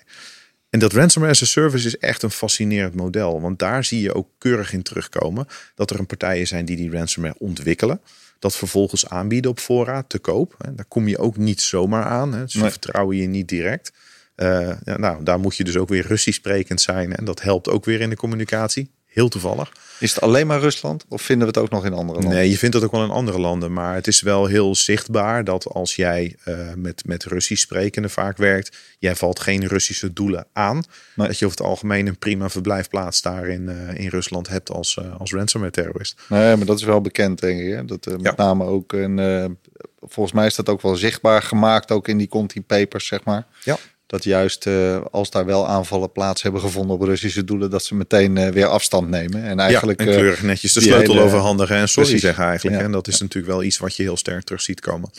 [0.71, 3.41] En dat ransomware as a service is echt een fascinerend model.
[3.41, 6.91] Want daar zie je ook keurig in terugkomen dat er een partijen zijn die die
[6.91, 8.01] ransomware ontwikkelen.
[8.39, 10.57] dat vervolgens aanbieden op voorraad te koop.
[10.75, 12.33] Daar kom je ook niet zomaar aan.
[12.33, 12.43] Hè.
[12.43, 13.93] Dus ze vertrouwen je niet direct.
[14.43, 17.17] Uh, ja, nou, daar moet je dus ook weer Russisch sprekend zijn.
[17.17, 18.91] En dat helpt ook weer in de communicatie.
[19.07, 19.73] Heel toevallig.
[20.01, 22.39] Is het alleen maar Rusland of vinden we het ook nog in andere landen?
[22.39, 23.73] Nee, je vindt het ook wel in andere landen.
[23.73, 28.37] Maar het is wel heel zichtbaar dat als jij uh, met, met Russisch sprekende vaak
[28.37, 30.85] werkt, jij valt geen Russische doelen aan.
[31.15, 34.71] Maar Dat je over het algemeen een prima verblijfplaats daar in, uh, in Rusland hebt
[34.71, 36.21] als, uh, als ransomware terrorist.
[36.29, 37.73] Nee, maar dat is wel bekend denk ik.
[37.73, 37.85] Hè?
[37.85, 38.33] Dat met ja.
[38.37, 39.59] name ook een,
[40.01, 43.47] volgens mij is dat ook wel zichtbaar gemaakt, ook in die Conti papers, zeg maar.
[43.65, 47.85] Ja dat juist uh, als daar wel aanvallen plaats hebben gevonden op Russische doelen, dat
[47.85, 49.43] ze meteen uh, weer afstand nemen.
[49.43, 50.01] En eigenlijk.
[50.01, 52.25] Ja, en keurig netjes de sleutel hele, overhandigen en sorry precies.
[52.25, 52.77] zeggen eigenlijk.
[52.77, 52.83] Ja.
[52.83, 53.23] En dat is ja.
[53.23, 55.11] natuurlijk wel iets wat je heel sterk terug ziet komen.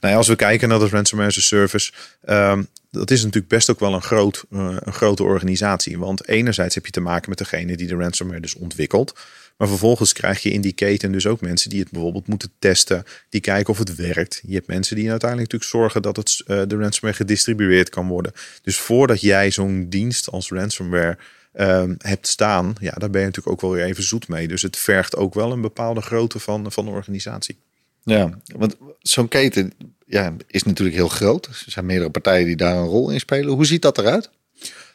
[0.00, 1.92] Nou ja, als we kijken naar de ransomware as a service.
[2.28, 5.98] Um, dat is natuurlijk best ook wel een, groot, uh, een grote organisatie.
[5.98, 9.14] Want enerzijds heb je te maken met degene die de ransomware dus ontwikkelt.
[9.60, 13.04] Maar vervolgens krijg je in die keten dus ook mensen die het bijvoorbeeld moeten testen,
[13.28, 14.42] die kijken of het werkt.
[14.46, 18.32] Je hebt mensen die uiteindelijk natuurlijk zorgen dat het, uh, de ransomware gedistribueerd kan worden.
[18.62, 21.18] Dus voordat jij zo'n dienst als ransomware
[21.54, 24.48] um, hebt staan, ja, daar ben je natuurlijk ook wel weer even zoet mee.
[24.48, 27.58] Dus het vergt ook wel een bepaalde grootte van, van de organisatie.
[28.02, 29.72] Ja, want zo'n keten
[30.06, 31.46] ja, is natuurlijk heel groot.
[31.46, 33.52] Er zijn meerdere partijen die daar een rol in spelen.
[33.52, 34.30] Hoe ziet dat eruit?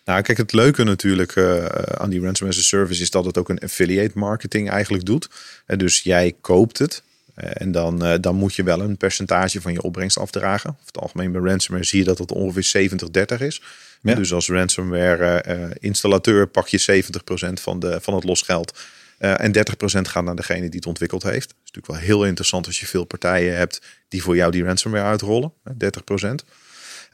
[0.06, 3.60] Nou, kijk, het leuke natuurlijk uh, aan die ransomware service is dat het ook een
[3.60, 5.30] affiliate marketing eigenlijk doet.
[5.66, 7.04] En dus jij koopt het.
[7.36, 10.70] En dan, dan moet je wel een percentage van je opbrengst afdragen.
[10.70, 12.90] Over het algemeen bij ransomware zie je dat het ongeveer
[13.38, 13.62] 70-30 is.
[14.02, 14.16] Ja.
[14.16, 18.80] Dus als ransomware uh, installateur pak je 70% van, de, van het losgeld.
[19.20, 19.60] Uh, en 30%
[20.02, 21.48] gaat naar degene die het ontwikkeld heeft.
[21.48, 24.64] Dat is natuurlijk wel heel interessant als je veel partijen hebt die voor jou die
[24.64, 25.54] ransomware uitrollen.
[25.74, 25.76] 30%.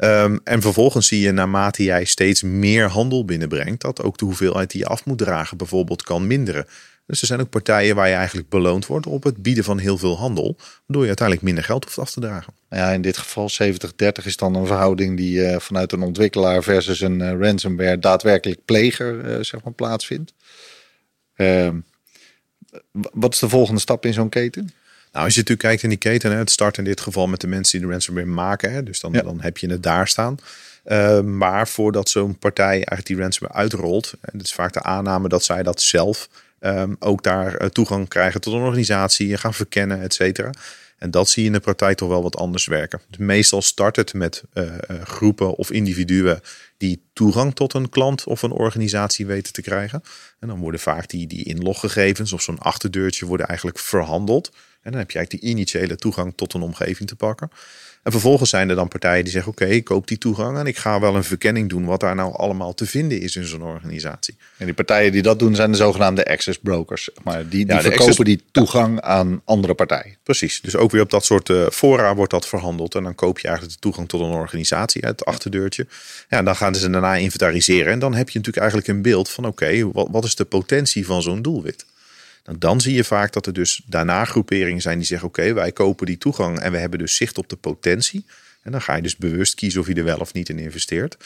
[0.03, 4.71] Um, en vervolgens zie je naarmate jij steeds meer handel binnenbrengt, dat ook de hoeveelheid
[4.71, 6.65] die je af moet dragen bijvoorbeeld kan minderen.
[7.05, 9.97] Dus er zijn ook partijen waar je eigenlijk beloond wordt op het bieden van heel
[9.97, 12.53] veel handel, waardoor je uiteindelijk minder geld hoeft af te dragen.
[12.69, 17.01] Ja, in dit geval 70-30 is dan een verhouding die uh, vanuit een ontwikkelaar versus
[17.01, 20.33] een uh, ransomware daadwerkelijk pleger uh, zeg maar, plaatsvindt.
[21.35, 21.79] Ehm,
[22.91, 24.69] wat is de volgende stap in zo'n keten?
[25.11, 27.41] Nou, als je natuurlijk kijkt in die keten, hè, het start in dit geval met
[27.41, 28.71] de mensen die de ransomware maken.
[28.71, 29.21] Hè, dus dan, ja.
[29.21, 30.37] dan heb je het daar staan.
[30.85, 35.29] Uh, maar voordat zo'n partij eigenlijk die ransomware uitrolt, en het is vaak de aanname
[35.29, 39.53] dat zij dat zelf um, ook daar uh, toegang krijgen tot een organisatie en gaan
[39.53, 40.49] verkennen, et cetera.
[40.97, 43.01] En dat zie je in de praktijk toch wel wat anders werken.
[43.07, 44.63] Dus meestal start het met uh,
[45.03, 46.41] groepen of individuen
[46.81, 50.03] die toegang tot een klant of een organisatie weten te krijgen.
[50.39, 54.51] En dan worden vaak die, die inloggegevens of zo'n achterdeurtje worden eigenlijk verhandeld.
[54.81, 57.51] En dan heb je eigenlijk die initiële toegang tot een omgeving te pakken.
[58.03, 60.65] En vervolgens zijn er dan partijen die zeggen: Oké, okay, ik koop die toegang en
[60.65, 63.63] ik ga wel een verkenning doen wat daar nou allemaal te vinden is in zo'n
[63.63, 64.37] organisatie.
[64.57, 67.09] En die partijen die dat doen zijn de zogenaamde access brokers.
[67.23, 68.25] Maar die, die ja, verkopen access...
[68.25, 70.17] die toegang aan andere partijen.
[70.23, 70.61] Precies.
[70.61, 72.95] Dus ook weer op dat soort uh, fora wordt dat verhandeld.
[72.95, 75.87] En dan koop je eigenlijk de toegang tot een organisatie uit het achterdeurtje.
[76.29, 77.91] Ja, en dan gaan ze daarna inventariseren.
[77.91, 80.45] En dan heb je natuurlijk eigenlijk een beeld van: oké, okay, wat, wat is de
[80.45, 81.85] potentie van zo'n doelwit?
[82.45, 85.71] Nou, dan zie je vaak dat er dus daarna groeperingen zijn die zeggen: Oké, wij
[85.71, 88.25] kopen die toegang en we hebben dus zicht op de potentie.
[88.61, 91.17] En dan ga je dus bewust kiezen of je er wel of niet in investeert.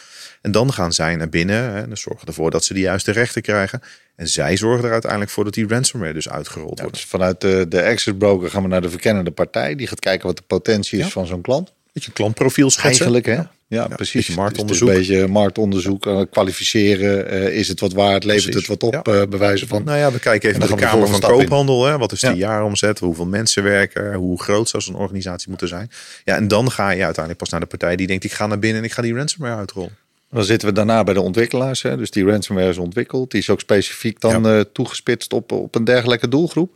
[0.42, 3.42] En dan gaan zij naar binnen en dan zorgen ervoor dat ze de juiste rechten
[3.42, 3.82] krijgen.
[4.16, 6.98] En zij zorgen er uiteindelijk voor dat die ransomware dus uitgerold ja, wordt.
[6.98, 9.76] Dus vanuit de, de access broker gaan we naar de verkennende partij.
[9.76, 11.12] Die gaat kijken wat de potentie is ja.
[11.12, 11.72] van zo'n klant.
[11.92, 13.06] Beetje profiel schetsen.
[13.06, 13.34] Eigenlijk, hè?
[13.34, 14.14] Ja, ja precies.
[14.14, 14.88] Beetje marktonderzoek.
[14.88, 17.34] Dus een beetje marktonderzoek, uh, kwalificeren.
[17.34, 18.24] Uh, is het wat waard?
[18.24, 18.68] Levert precies.
[18.68, 19.08] het wat op?
[19.08, 19.14] Ja.
[19.14, 19.84] Uh, bewijzen van.
[19.84, 21.86] Nou ja, we kijken even naar de Kamer van Koophandel.
[21.86, 21.98] Hè?
[21.98, 23.00] Wat is die jaaromzet?
[23.00, 24.16] Hoeveel mensen werken er?
[24.16, 25.92] Hoe groot zou zo'n organisatie moeten zijn?
[26.24, 28.60] Ja, en dan ga je uiteindelijk pas naar de partij die denkt: ik ga naar
[28.60, 29.98] binnen en ik ga die ransomware uitrollen.
[30.32, 31.82] Dan zitten we daarna bij de ontwikkelaars.
[31.82, 31.98] Hè?
[31.98, 33.32] Dus die ransomware is ontwikkeld.
[33.32, 34.64] Die is ook specifiek dan ja.
[34.74, 36.74] toegespitst op, op een dergelijke doelgroep.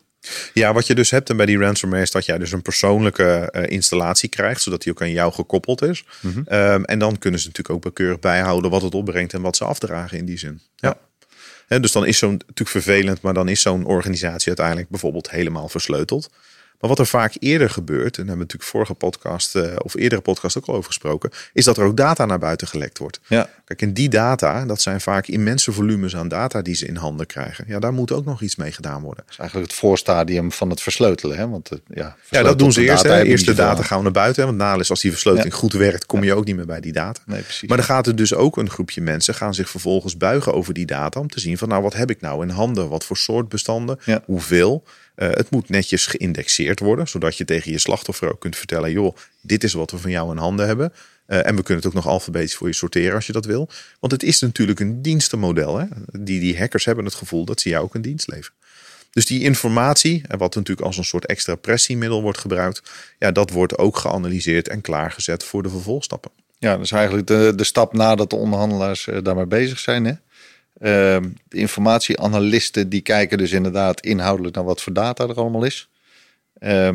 [0.54, 3.54] Ja, wat je dus hebt en bij die ransomware is dat jij dus een persoonlijke
[3.56, 6.04] uh, installatie krijgt, zodat die ook aan jou gekoppeld is.
[6.22, 6.58] Mm -hmm.
[6.58, 9.64] um, en dan kunnen ze natuurlijk ook bekeurig bijhouden wat het opbrengt en wat ze
[9.64, 10.62] afdragen in die zin.
[10.76, 10.98] Ja.
[11.68, 11.80] ja.
[11.80, 16.30] dus dan is zo'n natuurlijk vervelend, maar dan is zo'n organisatie uiteindelijk bijvoorbeeld helemaal versleuteld.
[16.80, 19.96] Maar wat er vaak eerder gebeurt, en daar hebben we natuurlijk vorige podcast uh, of
[19.96, 23.20] eerdere podcast ook al over gesproken, is dat er ook data naar buiten gelekt wordt.
[23.28, 23.50] Ja.
[23.65, 27.26] Kijk, en die data, dat zijn vaak immense volumes aan data die ze in handen
[27.26, 27.65] krijgen.
[27.68, 29.24] Ja, daar moet ook nog iets mee gedaan worden.
[29.24, 31.38] Dat is eigenlijk het voorstadium van het versleutelen.
[31.38, 31.50] Hè?
[31.50, 33.04] Want, uh, ja, ja, dat doen ze eerst.
[33.04, 34.42] Eerst de data gaan we naar buiten.
[34.42, 34.48] Hè?
[34.48, 35.60] Want nadeel is als die versleuteling ja.
[35.60, 37.22] goed werkt, kom je ook niet meer bij die data.
[37.26, 37.68] Nee, precies.
[37.70, 40.86] Maar dan gaat er dus ook een groepje mensen gaan zich vervolgens buigen over die
[40.86, 42.89] data om te zien van nou, wat heb ik nou in handen?
[42.89, 44.00] Wat voor soort bestanden?
[44.26, 44.84] Hoeveel?
[45.20, 49.16] Uh, het moet netjes geïndexeerd worden, zodat je tegen je slachtoffer ook kunt vertellen: joh,
[49.42, 50.94] dit is wat we van jou in handen hebben.
[51.28, 53.70] Uh, en we kunnen het ook nog alfabetisch voor je sorteren als je dat wil.
[54.00, 55.78] Want het is natuurlijk een dienstenmodel.
[55.78, 55.86] Hè?
[56.12, 58.58] Die, die hackers hebben het gevoel dat ze jou ook een dienst leveren.
[59.12, 62.82] Dus die informatie, en wat natuurlijk als een soort extra pressiemiddel wordt gebruikt,
[63.20, 66.32] ja, dat wordt ook geanalyseerd en klaargezet voor de vervolgstappen.
[66.58, 70.06] Ja, is eigenlijk de, de stap nadat de onderhandelaars daarmee bezig zijn.
[70.06, 70.14] Hè?
[70.80, 70.88] Uh,
[71.48, 75.89] de informatieanalisten die kijken dus inderdaad inhoudelijk naar wat voor data er allemaal is.
[76.60, 76.89] Uh,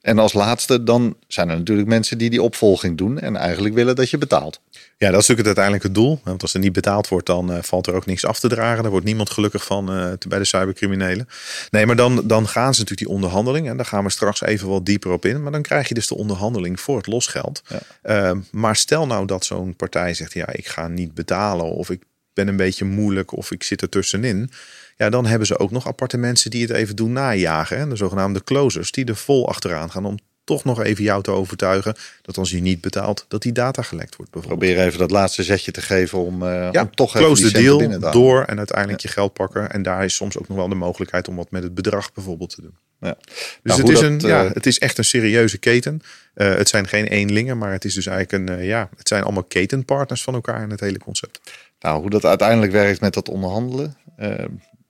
[0.00, 3.96] en als laatste, dan zijn er natuurlijk mensen die die opvolging doen en eigenlijk willen
[3.96, 4.60] dat je betaalt.
[4.70, 6.20] Ja, dat is natuurlijk het uiteindelijke doel.
[6.24, 8.82] Want als er niet betaald wordt, dan uh, valt er ook niks af te dragen.
[8.82, 11.28] Daar wordt niemand gelukkig van uh, bij de cybercriminelen.
[11.70, 13.68] Nee, maar dan, dan gaan ze natuurlijk die onderhandeling.
[13.68, 15.42] En daar gaan we straks even wat dieper op in.
[15.42, 17.62] Maar dan krijg je dus de onderhandeling voor het losgeld.
[18.02, 18.32] Ja.
[18.32, 21.64] Uh, maar stel nou dat zo'n partij zegt, ja, ik ga niet betalen.
[21.64, 24.50] Of ik ben een beetje moeilijk of ik zit er tussenin.
[24.96, 27.78] Ja, dan hebben ze ook nog aparte mensen die het even doen najagen.
[27.78, 27.88] Hè?
[27.88, 31.94] De zogenaamde closers, die er vol achteraan gaan om toch nog even jou te overtuigen
[32.22, 34.30] dat als je niet betaalt, dat die data gelekt wordt.
[34.30, 37.98] Probeer even dat laatste zetje te geven om, uh, ja, om toch close even de
[37.98, 39.08] deal door en uiteindelijk ja.
[39.08, 39.70] je geld pakken.
[39.70, 42.54] En daar is soms ook nog wel de mogelijkheid om wat met het bedrag bijvoorbeeld
[42.54, 42.74] te doen.
[43.00, 43.16] Ja.
[43.20, 43.28] Dus
[43.62, 46.00] nou, het, is dat, een, uh, ja, het is echt een serieuze keten.
[46.34, 49.44] Uh, het zijn geen eenlingen, maar het is dus eigenlijk een, ja, het zijn allemaal
[49.44, 51.40] ketenpartners van elkaar in het hele concept.
[51.80, 53.96] Nou, hoe dat uiteindelijk werkt met dat onderhandelen,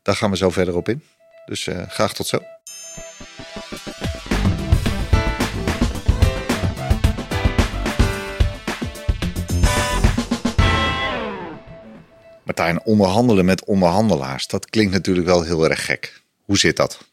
[0.03, 1.03] daar gaan we zo verder op in.
[1.47, 2.39] Dus uh, graag tot zo.
[12.45, 16.23] Martijn, onderhandelen met onderhandelaars, dat klinkt natuurlijk wel heel erg gek.
[16.45, 17.10] Hoe zit dat?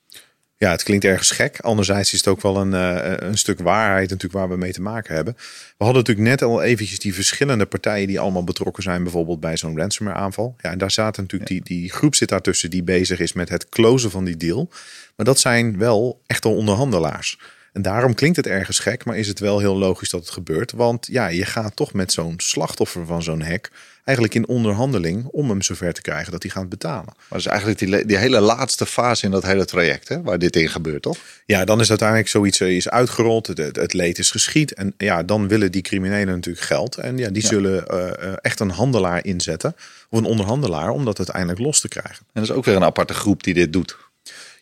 [0.60, 1.60] Ja, het klinkt ergens gek.
[1.60, 4.82] Anderzijds is het ook wel een, uh, een stuk waarheid natuurlijk waar we mee te
[4.82, 5.34] maken hebben.
[5.78, 9.58] We hadden natuurlijk net al eventjes die verschillende partijen die allemaal betrokken zijn, bijvoorbeeld bij
[9.58, 10.56] zo'n ransomware aanval.
[10.58, 13.70] Ja, en daar zaten natuurlijk die, die groep zit daartussen die bezig is met het
[13.70, 14.70] closen van die deal.
[15.16, 17.40] Maar dat zijn wel echte onderhandelaars.
[17.74, 20.72] En daarom klinkt het ergens gek, maar is het wel heel logisch dat het gebeurt.
[20.72, 23.70] Want ja, je gaat toch met zo'n slachtoffer van zo'n hack
[24.08, 27.06] eigenlijk in onderhandeling om hem zover te krijgen dat hij gaat betalen.
[27.06, 30.40] Maar dat is eigenlijk die, die hele laatste fase in dat hele traject hè, waar
[30.40, 31.18] dit in gebeurt, toch?
[31.46, 34.74] Ja, dan is uiteindelijk zoiets eh, is uitgerold, het, het, leed is geschied.
[34.74, 36.96] En ja, dan willen die criminelen natuurlijk geld.
[36.96, 37.48] En ja, die ja.
[37.48, 39.76] zullen uh, echt een handelaar inzetten,
[40.10, 42.26] of een onderhandelaar, om dat uiteindelijk los te krijgen.
[42.34, 43.98] En dat is ook weer een aparte groep die dit doet.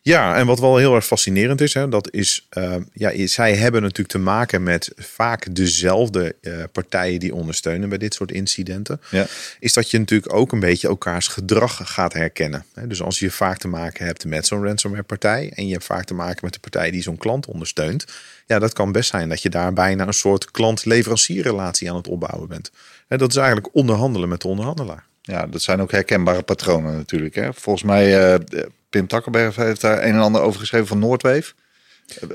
[0.07, 3.81] Ja, en wat wel heel erg fascinerend is, hè, dat is, uh, ja, zij hebben
[3.81, 9.01] natuurlijk te maken met vaak dezelfde uh, partijen die ondersteunen bij dit soort incidenten.
[9.09, 9.25] Ja.
[9.59, 12.65] Is dat je natuurlijk ook een beetje elkaars gedrag gaat herkennen.
[12.87, 16.05] Dus als je vaak te maken hebt met zo'n ransomware partij en je hebt vaak
[16.05, 18.05] te maken met de partij die zo'n klant ondersteunt.
[18.45, 22.47] Ja, dat kan best zijn dat je daar bijna een soort klant-leverancierrelatie aan het opbouwen
[22.47, 22.71] bent.
[23.07, 25.05] En dat is eigenlijk onderhandelen met de onderhandelaar.
[25.21, 27.35] Ja, dat zijn ook herkenbare patronen natuurlijk.
[27.35, 27.53] Hè?
[27.53, 28.63] Volgens mij, uh,
[28.95, 31.55] Pim Takkenberg heeft daar een en ander over geschreven van Noordweef.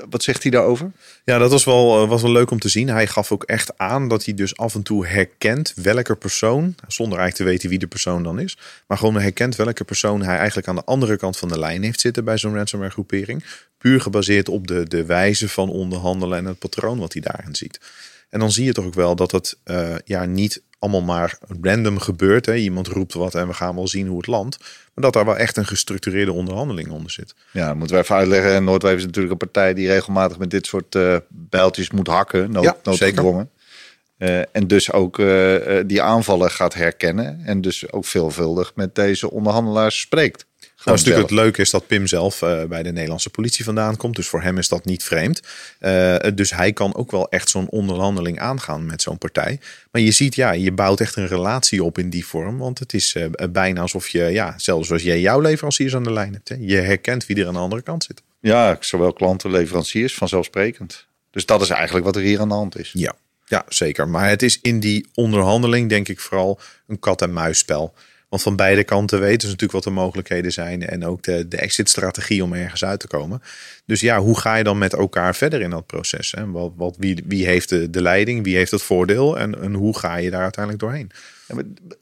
[0.09, 0.91] Wat zegt hij daarover?
[1.25, 2.87] Ja, dat was wel, was wel leuk om te zien.
[2.89, 7.19] Hij gaf ook echt aan dat hij dus af en toe herkent welke persoon, zonder
[7.19, 10.67] eigenlijk te weten wie de persoon dan is, maar gewoon herkent welke persoon hij eigenlijk
[10.67, 13.43] aan de andere kant van de lijn heeft zitten bij zo'n ransomware groepering.
[13.77, 17.79] Puur gebaseerd op de, de wijze van onderhandelen en het patroon wat hij daarin ziet.
[18.29, 21.99] En dan zie je toch ook wel dat het uh, ja, niet allemaal maar random
[21.99, 22.45] gebeurt.
[22.45, 22.55] Hè.
[22.55, 24.57] Iemand roept wat en we gaan wel zien hoe het landt.
[24.59, 27.35] Maar dat daar wel echt een gestructureerde onderhandeling onder zit.
[27.51, 28.63] Ja, moeten we even uitleggen.
[28.63, 32.51] Noordwijf is natuurlijk een partij die regelmatig met dit soort uh, bijltjes moet hakken.
[32.51, 33.49] Nood, ja, noodgedwongen.
[34.17, 37.41] Uh, en dus ook uh, die aanvallen gaat herkennen.
[37.45, 40.45] En dus ook veelvuldig met deze onderhandelaars spreekt.
[40.85, 44.15] Nou, natuurlijk het leuke is dat Pim zelf uh, bij de Nederlandse politie vandaan komt.
[44.15, 45.41] Dus voor hem is dat niet vreemd.
[45.79, 49.59] Uh, dus hij kan ook wel echt zo'n onderhandeling aangaan met zo'n partij.
[49.91, 52.57] Maar je ziet, ja, je bouwt echt een relatie op in die vorm.
[52.57, 56.13] Want het is uh, bijna alsof je, ja, zelfs als jij jouw leveranciers aan de
[56.13, 56.49] lijn hebt.
[56.49, 58.21] Hè, je herkent wie er aan de andere kant zit.
[58.39, 61.05] Ja, zowel klanten, leveranciers, vanzelfsprekend.
[61.31, 62.91] Dus dat is eigenlijk wat er hier aan de hand is.
[62.93, 63.13] Ja,
[63.45, 64.07] ja zeker.
[64.09, 67.93] Maar het is in die onderhandeling denk ik vooral een kat-en-muisspel.
[68.31, 71.57] Want van beide kanten weten ze natuurlijk wat de mogelijkheden zijn en ook de, de
[71.57, 73.41] exit-strategie om ergens uit te komen.
[73.85, 76.31] Dus ja, hoe ga je dan met elkaar verder in dat proces?
[76.31, 76.51] Hè?
[76.51, 79.97] Wat, wat, wie, wie heeft de, de leiding, wie heeft het voordeel en, en hoe
[79.97, 81.11] ga je daar uiteindelijk doorheen?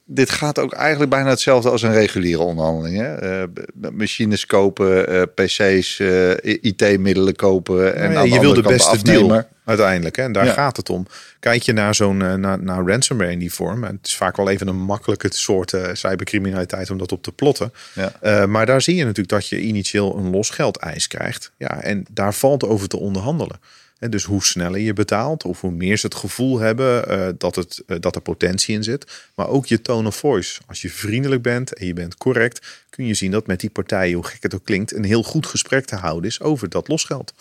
[0.06, 2.98] Dit gaat ook eigenlijk bijna hetzelfde als een reguliere onderhandeling.
[2.98, 3.42] Hè?
[3.42, 3.48] Uh,
[3.92, 7.96] machines kopen, uh, PC's, uh, IT-middelen kopen.
[7.96, 10.16] En nou ja, je wil de beste deal uiteindelijk.
[10.16, 10.24] Hè?
[10.24, 10.54] En daar ja.
[10.54, 11.08] gaat het om.
[11.40, 13.84] Kijk je naar zo'n naar, naar ransomware in die vorm.
[13.84, 17.74] En het is vaak wel even een makkelijke soort cybercriminaliteit om dat op te plotten.
[18.22, 18.46] Ja.
[18.46, 21.52] maar daar zie je natuurlijk dat je initieel een losgeldeis krijgt.
[21.58, 23.60] Ja, en daar valt over te onderhandelen.
[24.00, 27.56] En dus hoe sneller je betaalt, of hoe meer ze het gevoel hebben uh, dat,
[27.56, 29.30] het, uh, dat er potentie in zit.
[29.36, 30.62] Maar ook je tone of voice.
[30.68, 34.16] Als je vriendelijk bent en je bent correct, kun je zien dat met die partijen,
[34.16, 37.34] hoe gek het ook klinkt, een heel goed gesprek te houden is over dat losgeld.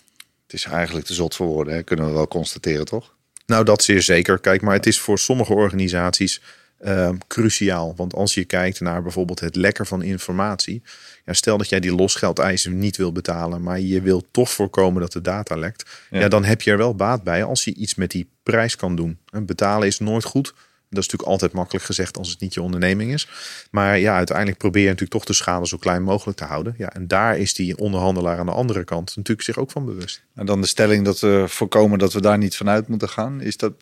[0.42, 1.82] Het is eigenlijk te zot voor woorden, hè?
[1.82, 3.16] kunnen we wel constateren, toch?
[3.46, 4.38] Nou, dat zeer zeker.
[4.38, 6.40] Kijk, maar het is voor sommige organisaties
[6.84, 7.94] uh, cruciaal.
[7.96, 10.82] Want als je kijkt naar bijvoorbeeld het lekker van informatie.
[11.28, 15.12] Ja, stel dat jij die losgeldeisen niet wil betalen, maar je wil toch voorkomen dat
[15.12, 16.06] de data lekt.
[16.10, 16.28] Ja.
[16.28, 19.18] dan heb je er wel baat bij als je iets met die prijs kan doen.
[19.30, 20.46] En betalen is nooit goed.
[20.46, 23.28] Dat is natuurlijk altijd makkelijk gezegd als het niet je onderneming is.
[23.70, 26.74] Maar ja, uiteindelijk probeer je natuurlijk toch de schade zo klein mogelijk te houden.
[26.78, 30.22] Ja, en daar is die onderhandelaar aan de andere kant natuurlijk zich ook van bewust.
[30.34, 33.40] En dan de stelling dat we voorkomen dat we daar niet vanuit moeten gaan.
[33.40, 33.72] Is dat,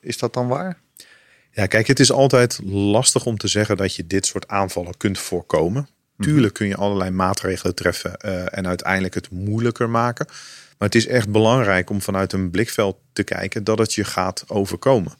[0.00, 0.80] is dat dan waar?
[1.50, 5.18] Ja, kijk, het is altijd lastig om te zeggen dat je dit soort aanvallen kunt
[5.18, 5.88] voorkomen.
[6.16, 6.28] Mhm.
[6.28, 10.26] Tuurlijk kun je allerlei maatregelen treffen uh, en uiteindelijk het moeilijker maken.
[10.78, 14.44] Maar het is echt belangrijk om vanuit een blikveld te kijken dat het je gaat
[14.46, 15.12] overkomen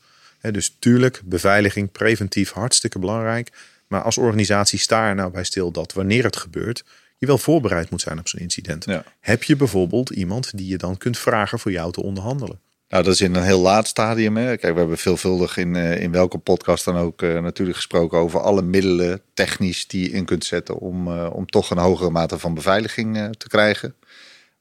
[0.52, 3.52] dus tuurlijk, beveiliging preventief hartstikke belangrijk.
[3.86, 6.84] Maar als organisatie sta er nou bij stil dat wanneer het gebeurt,
[7.18, 8.86] je wel voorbereid moet zijn op zo'n incident.
[9.20, 12.60] Heb je bijvoorbeeld iemand die je dan kunt vragen voor jou te onderhandelen?
[12.88, 14.36] Nou, dat is in een heel laat stadium.
[14.36, 14.56] Hè.
[14.56, 18.40] Kijk, we hebben veelvuldig in, uh, in welke podcast dan ook uh, natuurlijk gesproken over
[18.40, 22.38] alle middelen technisch die je in kunt zetten om, uh, om toch een hogere mate
[22.38, 23.94] van beveiliging te krijgen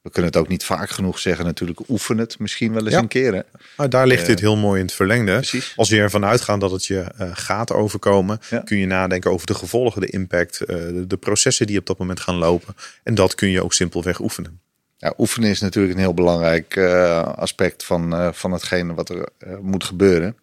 [0.06, 1.80] we kunnen het ook niet vaak genoeg zeggen natuurlijk.
[1.88, 3.44] Oefen het misschien wel eens een keer.
[3.76, 5.32] Maar daar ligt dit heel mooi in het verlengde.
[5.32, 5.72] Precies.
[5.76, 10.00] Als je ervan uitgaat dat het je gaat overkomen, kun je nadenken over de gevolgen,
[10.00, 12.74] de impact, de, de, processen die op dat moment gaan lopen.
[13.02, 14.60] En dat kun je ook simpelweg oefenen.
[14.96, 19.28] Ja, oefenen is natuurlijk een heel belangrijk uh, aspect van, van hetgene wat er
[19.62, 20.36] moet gebeuren.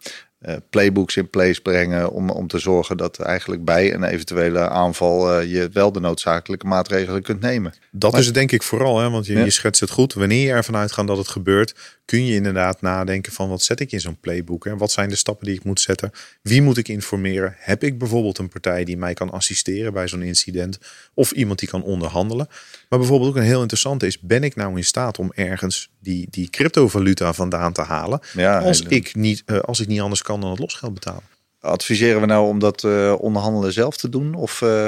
[0.44, 5.42] Eh, playbooks in place brengen om, om te zorgen dat eigenlijk bij een eventuele aanval
[5.42, 7.74] uh, je wel de noodzakelijke maatregelen kunt nemen.
[7.92, 9.10] Dat is het denk ik vooral, hè?
[9.10, 10.14] want je, je schetst het goed.
[10.14, 11.76] Wanneer je ervan uitgaat dat het gebeurt,
[12.06, 14.66] kun je inderdaad nadenken van wat zet ik in zo'n playbook?
[14.66, 16.12] En wat zijn de stappen die ik moet zetten?
[16.42, 17.56] Wie moet ik informeren?
[17.58, 20.80] Heb ik bijvoorbeeld een partij die mij kan assisteren bij zo'n incident?
[21.14, 22.48] Of iemand die kan onderhandelen?
[22.90, 26.28] Maar bijvoorbeeld ook een heel interessante is, ben ik nou in staat om ergens die,
[26.30, 28.20] die cryptovaluta vandaan te halen?
[28.34, 31.24] Ja, als, ik niet, uh, als ik niet anders kan dan het losgeld betalen.
[31.60, 34.34] Adviseren we nou om dat uh, onderhandelen zelf te doen?
[34.34, 34.88] Of uh,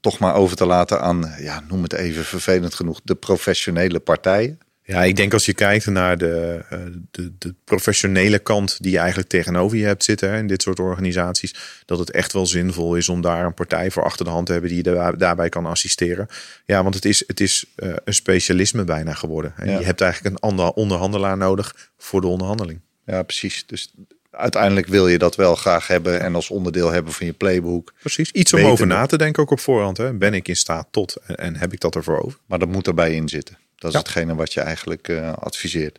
[0.00, 4.58] toch maar over te laten aan, ja, noem het even vervelend genoeg, de professionele partijen?
[4.86, 6.78] Ja, ik denk als je kijkt naar de, eh,
[7.10, 10.78] de, de, professionele kant die je eigenlijk tegenover je hebt zitten hè, in dit soort
[10.80, 14.46] organisaties, dat het echt wel zinvol is om daar een partij voor achter de hand
[14.46, 16.26] te hebben die je daarbij kan assisteren.
[16.64, 19.52] Ja, want het is, het is een specialisme bijna geworden.
[19.56, 22.80] En je hebt eigenlijk een ander onderhandelaar nodig voor de onderhandeling.
[23.06, 23.66] Ja, precies.
[23.66, 23.94] Dus
[24.36, 27.92] uiteindelijk wil je dat wel graag hebben en als onderdeel hebben van je playbook.
[28.00, 29.96] Precies, iets om over na te denken ook op voorhand.
[29.96, 30.12] Hè.
[30.12, 32.38] Ben ik in staat tot en, en heb ik dat ervoor over?
[32.46, 33.58] Maar dat moet erbij in zitten.
[33.76, 35.98] Dat is hetgene wat je eigenlijk uh, adviseert.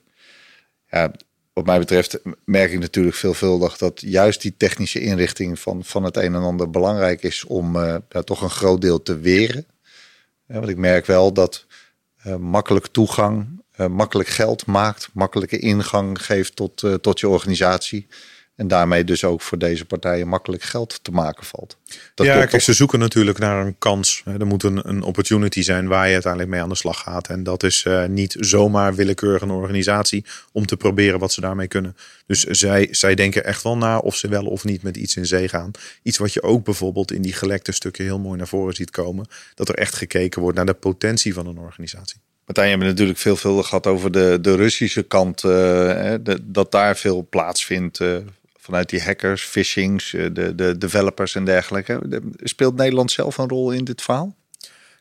[0.89, 1.12] Ja,
[1.54, 6.17] wat mij betreft merk ik natuurlijk veelvuldig dat juist die technische inrichting van, van het
[6.17, 9.65] een en ander belangrijk is om uh, toch een groot deel te weren.
[10.48, 11.65] Ja, want ik merk wel dat
[12.28, 18.08] uh, makkelijk toegang, makkelijk geld maakt, makkelijke ingang geeft tot, tot je organisatie.
[18.56, 21.78] En daarmee dus ook voor deze partijen makkelijk geld te maken valt.
[22.14, 24.24] Dat ja, kijk, ze zoeken natuurlijk naar een kans.
[24.40, 27.28] Er moet een, een opportunity zijn waar je uiteindelijk mee aan de slag gaat.
[27.28, 31.68] En dat is uh, niet zomaar willekeurig een organisatie om te proberen wat ze daarmee
[31.68, 31.96] kunnen.
[32.26, 35.26] Dus zij, zij denken echt wel na of ze wel of niet met iets in
[35.26, 35.72] zee gaan.
[36.04, 39.28] Iets wat je ook bijvoorbeeld in die gelekte stukken heel mooi naar voren ziet komen.
[39.56, 42.22] Dat er echt gekeken wordt naar de potentie van een organisatie.
[42.45, 45.43] Martijn, je hebt natuurlijk veel, veel gehad over de, de Russische kant.
[45.43, 45.51] Uh,
[46.21, 48.17] de, dat daar veel plaatsvindt uh,
[48.58, 52.21] vanuit die hackers, phishings, eh, de, de developers en dergelijke.
[52.43, 54.36] Speelt Nederland zelf een rol in dit verhaal?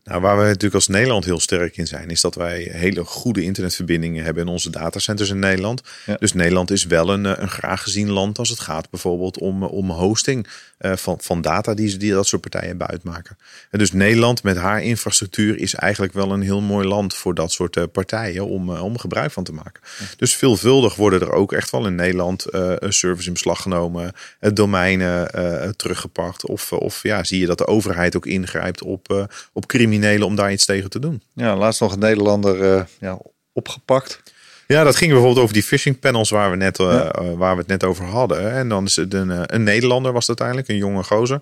[0.04, 3.42] Nou, waar we natuurlijk als Nederland heel sterk in zijn, is dat wij hele goede
[3.42, 5.82] internetverbindingen hebben in onze datacenters in Nederland.
[6.18, 9.62] Dus Nederland is wel een, eh, een graag gezien land als het gaat bijvoorbeeld om,
[9.62, 10.46] eh, om hosting
[10.92, 13.38] van, van data die, die dat soort partijen hebben uitmaken.
[13.70, 17.52] En dus Nederland met haar infrastructuur is eigenlijk wel een heel mooi land voor dat
[17.52, 19.82] soort uh, partijen om, om gebruik van te maken.
[20.16, 25.30] Dus veelvuldig worden er ook echt wel in Nederland een service in beslag genomen, domeinen
[25.76, 26.46] teruggepakt.
[26.46, 30.52] Of, of ja, zie je dat de overheid ook ingrijpt op, op criminelen om daar
[30.52, 31.22] iets tegen te doen.
[31.34, 33.18] Ja, laatst nog een Nederlander uh, ja,
[33.52, 34.22] opgepakt.
[34.66, 37.66] Ja, dat ging bijvoorbeeld over die phishing panels waar we, net, uh, waar we het
[37.66, 38.52] net over hadden.
[38.52, 41.40] En dan is het een, een Nederlander was het uiteindelijk, een jonge gozer.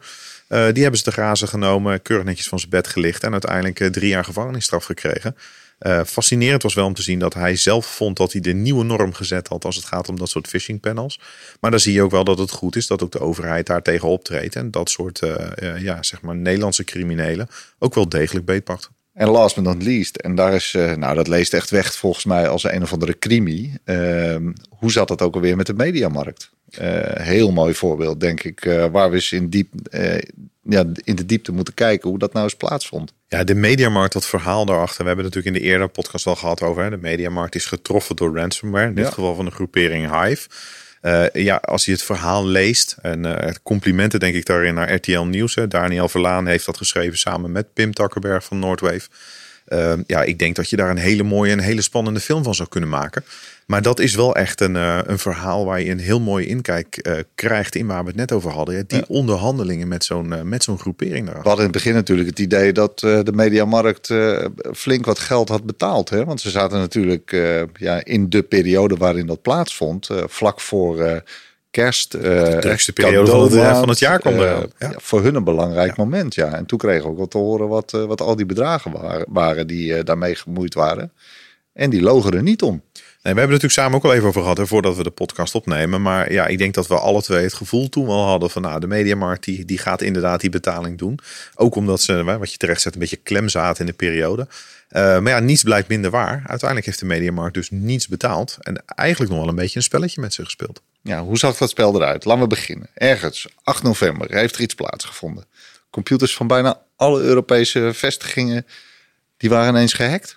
[0.49, 3.93] Uh, die hebben ze te grazen genomen, keurig netjes van zijn bed gelicht en uiteindelijk
[3.93, 5.37] drie jaar gevangenisstraf gekregen.
[5.81, 8.85] Uh, fascinerend was wel om te zien dat hij zelf vond dat hij de nieuwe
[8.85, 11.21] norm gezet had als het gaat om dat soort phishing panels.
[11.61, 13.83] Maar dan zie je ook wel dat het goed is dat ook de overheid daar
[13.83, 15.21] tegen optreedt en dat soort
[15.79, 18.91] ja, zeg maar Nederlandse criminelen ook wel degelijk beetpakt.
[19.15, 22.49] En last but not least, en daar is, nou dat leest echt weg volgens mij
[22.49, 23.77] als een of andere crimi.
[23.85, 26.51] Ehm, hoe zat dat ook alweer met de mediamarkt?
[27.13, 29.69] heel mooi voorbeeld, denk ik, waar we eens in diep
[30.63, 33.13] ja, in de diepte moeten kijken hoe dat nou eens plaatsvond.
[33.29, 35.01] Ja, de mediamarkt, dat verhaal daarachter.
[35.01, 36.83] We hebben het natuurlijk in de eerdere podcast al gehad over.
[36.83, 36.91] Hè?
[36.91, 38.89] De mediamarkt is getroffen door ransomware.
[38.89, 40.49] In dit geval van de groepering Hive.
[41.03, 45.21] Uh, ja, als je het verhaal leest, en uh, complimenten denk ik daarin naar RTL
[45.21, 45.55] Nieuws.
[45.55, 45.69] Hè.
[45.69, 49.09] Daniel Verlaan heeft dat geschreven samen met Pim Takkerberg van Noordwave.
[49.69, 52.55] Uh, ja, ik denk dat je daar een hele mooie en hele spannende film van
[52.55, 53.25] zou kunnen maken.
[53.67, 56.99] Maar dat is wel echt een, uh, een verhaal waar je een heel mooi inkijk
[57.03, 58.85] uh, krijgt in waar we het net over hadden.
[58.87, 59.05] Die ja.
[59.09, 61.27] onderhandelingen met zo'n uh, met zo'n groepering.
[61.27, 64.11] We hadden in het begin natuurlijk het idee dat de mediamarkt
[64.73, 66.09] flink wat geld had betaald.
[66.11, 66.25] Hè?
[66.25, 67.31] Want ze zaten natuurlijk
[67.75, 71.23] ja, in de periode waarin dat plaatsvond, vlak voor
[71.71, 72.13] kerst.
[72.13, 74.35] de drukste periode van het, van het, jaar kwam.
[74.35, 74.67] Ja.
[74.79, 76.55] voor hun een belangrijk moment, ja.
[76.55, 79.67] En toen kregen we ook wel te horen wat, wat al die bedragen waren, waren
[79.67, 81.13] die daarmee gemoeid waren.
[81.73, 82.83] En die logen er niet om.
[83.23, 86.03] We hebben natuurlijk samen ook al even over gehad hè, voordat we de podcast opnemen.
[86.03, 88.81] Maar ja, ik denk dat we alle twee het gevoel toen wel hadden van nou,
[88.81, 91.19] de Mediamarkt die, die gaat inderdaad die betaling doen.
[91.55, 94.43] Ook omdat ze, wat je terecht zet, een beetje klem zaten in de periode.
[94.43, 96.43] Uh, maar ja, niets blijkt minder waar.
[96.47, 98.57] Uiteindelijk heeft de Mediamarkt dus niets betaald.
[98.61, 100.83] En eigenlijk nog wel een beetje een spelletje met ze gespeeld.
[101.03, 102.25] Ja, hoe zag dat spel eruit?
[102.25, 102.87] Laten we beginnen.
[102.95, 105.45] Ergens, 8 november, heeft er iets plaatsgevonden.
[105.91, 108.67] Computers van bijna alle Europese vestigingen,
[109.37, 110.37] die waren ineens gehackt.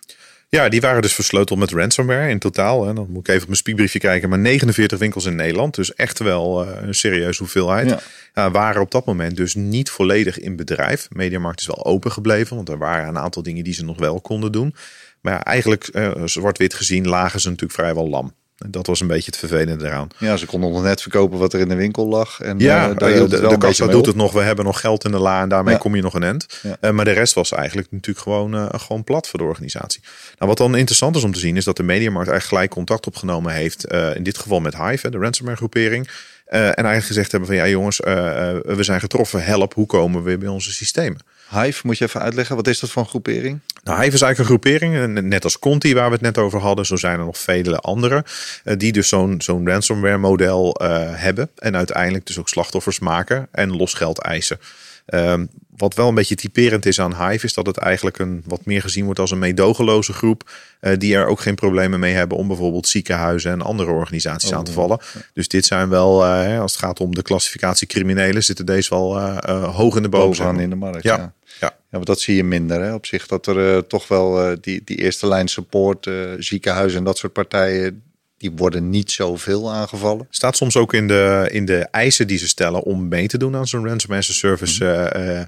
[0.56, 2.86] Ja, die waren dus versleuteld met ransomware in totaal.
[2.86, 2.94] Hè.
[2.94, 4.30] Dan moet ik even op mijn spiekbriefje kijken.
[4.30, 5.76] Maar 49 winkels in Nederland.
[5.76, 7.90] Dus echt wel uh, een serieuze hoeveelheid.
[7.90, 8.00] Ja.
[8.48, 11.08] Uh, waren op dat moment dus niet volledig in bedrijf.
[11.10, 12.56] Mediamarkt is wel open gebleven.
[12.56, 14.76] Want er waren een aantal dingen die ze nog wel konden doen.
[15.22, 18.34] Maar ja, eigenlijk, uh, zwart-wit gezien, lagen ze natuurlijk vrijwel lam.
[18.56, 20.08] Dat was een beetje het vervelende eraan.
[20.18, 22.42] Ja, ze konden nog net verkopen wat er in de winkel lag.
[22.42, 24.32] En, ja, uh, daar uh, de, de kassa doet het nog.
[24.32, 25.80] We hebben nog geld in de la en daarmee ja.
[25.80, 26.60] kom je nog een end.
[26.62, 26.78] Ja.
[26.82, 30.02] Uh, maar de rest was eigenlijk natuurlijk gewoon, uh, gewoon plat voor de organisatie.
[30.38, 33.08] Nou, wat dan interessant is om te zien is dat de Mediamarkt eigenlijk gelijk contact
[33.08, 33.86] opgenomen heeft.
[34.16, 36.10] in dit geval met Hive, de ransomware groepering.
[36.46, 39.44] en eigenlijk gezegd hebben van ja jongens, we zijn getroffen.
[39.44, 41.20] Help, hoe komen we bij onze systemen?
[41.50, 43.60] Hive, moet je even uitleggen, wat is dat voor een groepering?
[43.84, 46.86] Nou, Hive is eigenlijk een groepering, net als Conti waar we het net over hadden.
[46.86, 48.26] Zo zijn er nog vele andere
[48.64, 51.50] die dus zo'n zo'n ransomware model uh, hebben.
[51.56, 54.60] En uiteindelijk dus ook slachtoffers maken en losgeld eisen.
[55.06, 58.66] Um, wat wel een beetje typerend is aan Hive, is dat het eigenlijk een, wat
[58.66, 60.50] meer gezien wordt als een meedogenloze groep.
[60.82, 64.58] Uh, die er ook geen problemen mee hebben om bijvoorbeeld ziekenhuizen en andere organisaties oh,
[64.58, 65.00] aan te vallen.
[65.14, 65.22] Ja.
[65.34, 69.18] Dus dit zijn wel, uh, als het gaat om de klassificatie criminelen, zitten deze wel
[69.18, 70.28] uh, hoog in de boven.
[70.28, 71.18] Bovenaan in de markt, ja.
[71.18, 71.34] ja.
[71.60, 71.68] Ja.
[71.68, 72.94] ja, want dat zie je minder hè?
[72.94, 73.28] op zich.
[73.28, 78.04] Dat er toch wel die, die eerste lijn support, ziekenhuizen en dat soort partijen,
[78.38, 80.28] die worden niet zoveel aangevallen.
[80.30, 83.56] Staat soms ook in de, in de eisen die ze stellen om mee te doen
[83.56, 85.48] aan zo'n ransomware service mm -hmm.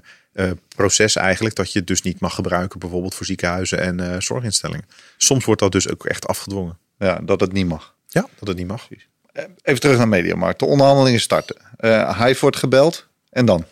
[0.76, 1.54] Proces eigenlijk.
[1.54, 4.86] Dat je het dus niet mag gebruiken bijvoorbeeld voor ziekenhuizen en zorginstellingen.
[5.16, 6.78] Soms wordt dat dus ook echt afgedwongen.
[6.98, 7.94] Ja, dat het niet mag.
[8.08, 8.88] Ja, dat het niet mag.
[9.62, 10.58] Even terug naar Mediamarkt.
[10.58, 11.56] De onderhandelingen starten.
[12.16, 13.64] Hive wordt gebeld en dan?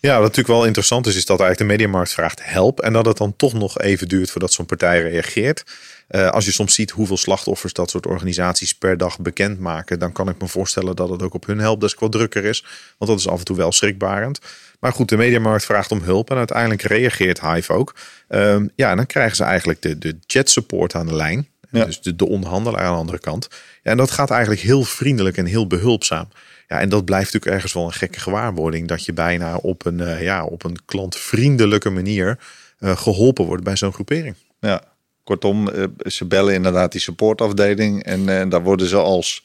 [0.00, 2.80] Ja, wat natuurlijk wel interessant is, is dat eigenlijk de mediamarkt vraagt help.
[2.80, 5.64] En dat het dan toch nog even duurt voordat zo'n partij reageert.
[6.10, 10.28] Uh, als je soms ziet hoeveel slachtoffers dat soort organisaties per dag bekendmaken, dan kan
[10.28, 12.64] ik me voorstellen dat het ook op hun helpdesk wat drukker is.
[12.98, 14.38] Want dat is af en toe wel schrikbarend.
[14.82, 17.94] Maar goed, de mediamarkt vraagt om hulp en uiteindelijk reageert Hive ook.
[18.28, 21.48] Um, ja, en dan krijgen ze eigenlijk de, de chat support aan de lijn.
[21.70, 21.84] Ja.
[21.84, 23.48] Dus de, de onderhandelaar aan de andere kant.
[23.82, 26.28] Ja, en dat gaat eigenlijk heel vriendelijk en heel behulpzaam.
[26.68, 28.88] Ja, en dat blijft natuurlijk ergens wel een gekke gewaarwording.
[28.88, 32.38] Dat je bijna op een, uh, ja, op een klantvriendelijke manier
[32.78, 34.34] uh, geholpen wordt bij zo'n groepering.
[34.60, 34.82] Ja,
[35.24, 38.04] kortom, uh, ze bellen inderdaad die supportafdeling.
[38.04, 39.44] En daar worden ze als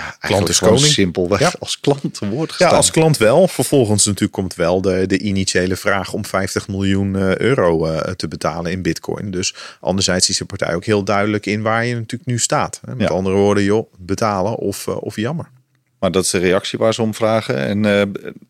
[0.00, 0.80] ja, klant is koning.
[0.80, 1.52] simpelweg ja.
[1.58, 2.70] als klant te woord gestaan.
[2.70, 3.48] Ja, als klant wel.
[3.48, 8.70] Vervolgens natuurlijk komt wel de, de initiële vraag om 50 miljoen euro uh, te betalen
[8.70, 9.30] in bitcoin.
[9.30, 12.80] Dus anderzijds is de partij ook heel duidelijk in waar je natuurlijk nu staat.
[12.84, 13.06] Met ja.
[13.06, 15.50] andere woorden, joh, betalen of, uh, of jammer.
[15.98, 17.56] Maar dat is de reactie waar ze om vragen.
[17.56, 18.02] En uh,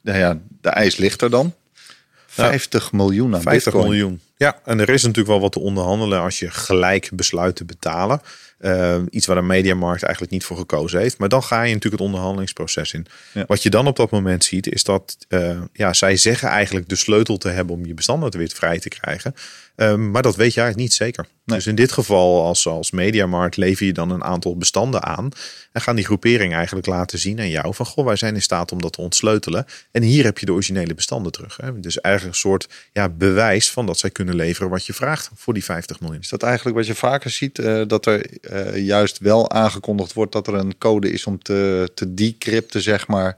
[0.02, 1.54] nou ja, de eis ligt er dan.
[2.26, 3.90] 50 ja, miljoen aan 50 bitcoin.
[3.90, 4.20] miljoen.
[4.36, 8.20] Ja, en er is natuurlijk wel wat te onderhandelen als je gelijk besluit te betalen.
[8.60, 11.18] Uh, iets waar de mediamarkt eigenlijk niet voor gekozen heeft.
[11.18, 13.06] Maar dan ga je natuurlijk het onderhandelingsproces in.
[13.32, 13.44] Ja.
[13.46, 16.96] Wat je dan op dat moment ziet, is dat uh, ja, zij zeggen eigenlijk de
[16.96, 19.34] sleutel te hebben om je bestanden weer vrij te krijgen.
[19.80, 21.26] Uh, maar dat weet je eigenlijk niet zeker.
[21.44, 21.56] Nee.
[21.56, 25.28] Dus in dit geval, als, als mediamarkt, lever je dan een aantal bestanden aan.
[25.72, 28.72] En gaan die groepering eigenlijk laten zien aan jou van goh, wij zijn in staat
[28.72, 29.66] om dat te ontsleutelen.
[29.90, 31.56] En hier heb je de originele bestanden terug.
[31.56, 31.80] Hè.
[31.80, 35.54] Dus eigenlijk een soort ja, bewijs van dat zij kunnen leveren wat je vraagt voor
[35.54, 36.20] die 50 miljoen.
[36.20, 37.58] Is dat eigenlijk wat je vaker ziet?
[37.58, 41.90] Uh, dat er uh, juist wel aangekondigd wordt dat er een code is om te,
[41.94, 43.36] te decrypten, zeg maar.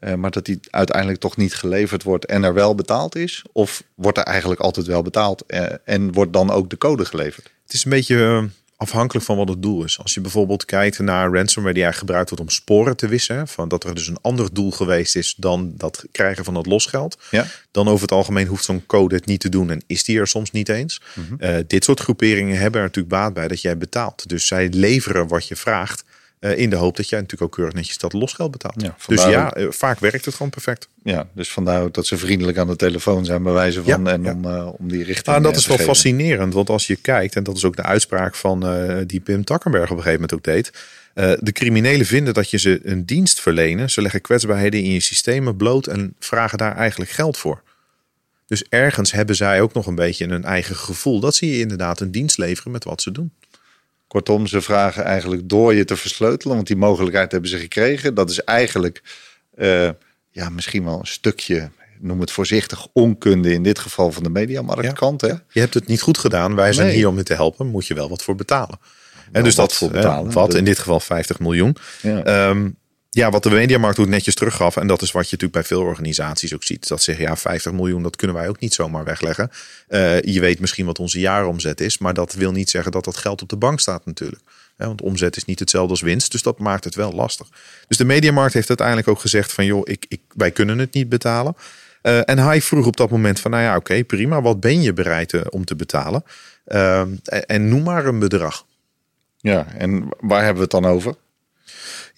[0.00, 3.44] Uh, maar dat die uiteindelijk toch niet geleverd wordt en er wel betaald is?
[3.52, 5.46] Of wordt er eigenlijk altijd wel betaald
[5.84, 7.50] en wordt dan ook de code geleverd?
[7.62, 9.98] Het is een beetje afhankelijk van wat het doel is.
[9.98, 13.68] Als je bijvoorbeeld kijkt naar ransomware die eigenlijk gebruikt wordt om sporen te wissen, van
[13.68, 17.46] dat er dus een ander doel geweest is dan dat krijgen van het losgeld, ja.
[17.70, 20.26] dan over het algemeen hoeft zo'n code het niet te doen en is die er
[20.26, 21.00] soms niet eens.
[21.14, 21.36] Mm -hmm.
[21.40, 24.28] uh, dit soort groeperingen hebben er natuurlijk baat bij dat jij betaalt.
[24.28, 26.04] Dus zij leveren wat je vraagt.
[26.40, 28.82] Uh, in de hoop dat jij natuurlijk ook keurig netjes dat losgeld betaalt.
[28.82, 30.88] Ja, dus ja, uh, vaak werkt het gewoon perfect.
[31.02, 34.10] Ja, dus vandaar ook dat ze vriendelijk aan de telefoon zijn bij wijze van Ja,
[34.12, 34.32] en ja.
[34.32, 35.92] om, eh, om die richting Nou, dat eh, is wel geven.
[35.94, 39.44] fascinerend, want als je kijkt, en dat is ook de uitspraak van eh, die Pim
[39.44, 40.72] Takkenberg op een gegeven moment ook deed.
[41.14, 43.90] eh, de criminelen vinden dat je ze een dienst verlenen.
[43.90, 47.62] Ze leggen kwetsbaarheden in je systemen bloot en vragen daar eigenlijk geld voor.
[48.46, 52.00] Dus ergens hebben zij ook nog een beetje een eigen gevoel dat ze je inderdaad
[52.00, 53.32] een dienst leveren met wat ze doen.
[54.08, 58.14] Kortom, ze vragen eigenlijk door je te versleutelen, want die mogelijkheid hebben ze gekregen.
[58.14, 59.02] Dat is eigenlijk
[59.56, 59.88] eh,
[60.30, 65.20] ja, misschien wel een stukje, noem het voorzichtig, onkunde in dit geval van de mediamarktkant.
[65.20, 65.32] hè?
[65.50, 66.96] Je hebt het niet goed gedaan, wij zijn Nee.
[66.96, 68.78] hier om je te helpen, moet je wel wat voor betalen.
[69.32, 70.32] En dus wat dat voor betalen.
[70.32, 71.76] Wat, in dit geval 50 miljoen.
[72.02, 72.22] Ja.
[72.24, 72.68] Ehm,
[73.10, 74.76] ja, wat de mediamarkt ook netjes teruggaf.
[74.76, 76.88] En dat is wat je natuurlijk bij veel organisaties ook ziet.
[76.88, 79.50] Dat zeggen, ja, 50 miljoen, dat kunnen wij ook niet zomaar wegleggen.
[79.88, 81.98] Eh, je weet misschien wat onze jaaromzet is.
[81.98, 84.42] Maar dat wil niet zeggen dat dat geld op de bank staat natuurlijk.
[84.76, 86.32] Want omzet is niet hetzelfde als winst.
[86.32, 87.48] Dus dat maakt het wel lastig.
[87.88, 89.64] Dus de mediamarkt heeft uiteindelijk ook gezegd van...
[89.64, 91.56] joh, ik, ik, wij kunnen het niet betalen.
[92.02, 93.50] Eh, en hij vroeg op dat moment van...
[93.50, 94.42] nou ja, oké, prima.
[94.42, 96.24] Wat ben je bereid eh, om te betalen?
[96.64, 98.66] Ehm, en noem maar een bedrag.
[99.40, 101.14] ja, en waar hebben we het dan over?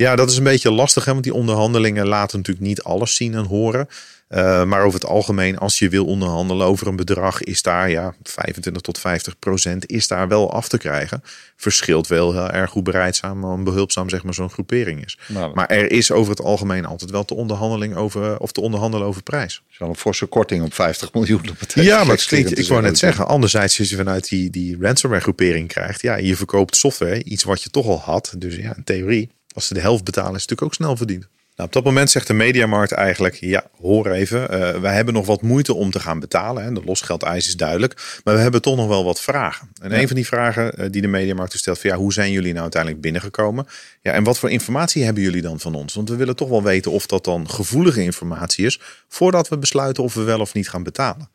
[0.00, 3.34] Ja, dat is een beetje lastig, hè, want die onderhandelingen laten natuurlijk niet alles zien
[3.34, 3.88] en horen.
[4.28, 8.14] Eh, maar over het algemeen, als je wil onderhandelen over een bedrag, is daar ja,
[8.22, 11.22] 25 tot 50 procent is daar wel af te krijgen.
[11.56, 15.18] Verschilt wel heel erg hoe bereidzaam en behulpzaam zeg maar, zo'n groepering is.
[15.28, 19.06] Nou, Maar er is over het algemeen altijd wel te, onderhandeling over, of te onderhandelen
[19.06, 19.54] over prijs.
[19.54, 21.42] Dat is wel een forse korting op 50 miljoen.
[21.74, 23.16] Ja, maar het klinkt, ik wou net zeggen.
[23.18, 27.44] zeggen, anderzijds als je vanuit die, die ransomware groepering krijgt, ja, je verkoopt software, iets
[27.44, 28.34] wat je toch al had.
[28.36, 31.28] Dus ja, in theorie, als ze de helft betalen, is het natuurlijk ook snel verdiend.
[31.60, 35.26] Nou, op dat moment zegt de mediamarkt eigenlijk, ja, hoor even, eh, wij hebben nog
[35.26, 36.64] wat moeite om te gaan betalen.
[36.64, 36.72] Hè.
[36.72, 39.68] De losgeldeis is duidelijk, maar we hebben toch nog wel wat vragen.
[39.82, 42.50] En een van die vragen eh, die de mediamarkt stelt, van ja, hoe zijn jullie
[42.50, 43.66] nou uiteindelijk binnengekomen?
[44.02, 45.94] Ja, en wat voor informatie hebben jullie dan van ons?
[45.94, 50.02] Want we willen toch wel weten of dat dan gevoelige informatie is, voordat we besluiten
[50.02, 51.28] of we wel of niet gaan betalen.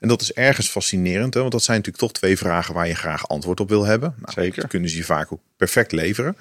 [0.00, 1.40] En dat is ergens fascinerend, hè?
[1.40, 4.14] want dat zijn natuurlijk toch twee vragen waar je graag antwoord op wil hebben.
[4.18, 4.60] Nou, Zeker.
[4.60, 6.36] Dat kunnen ze je vaak ook perfect leveren.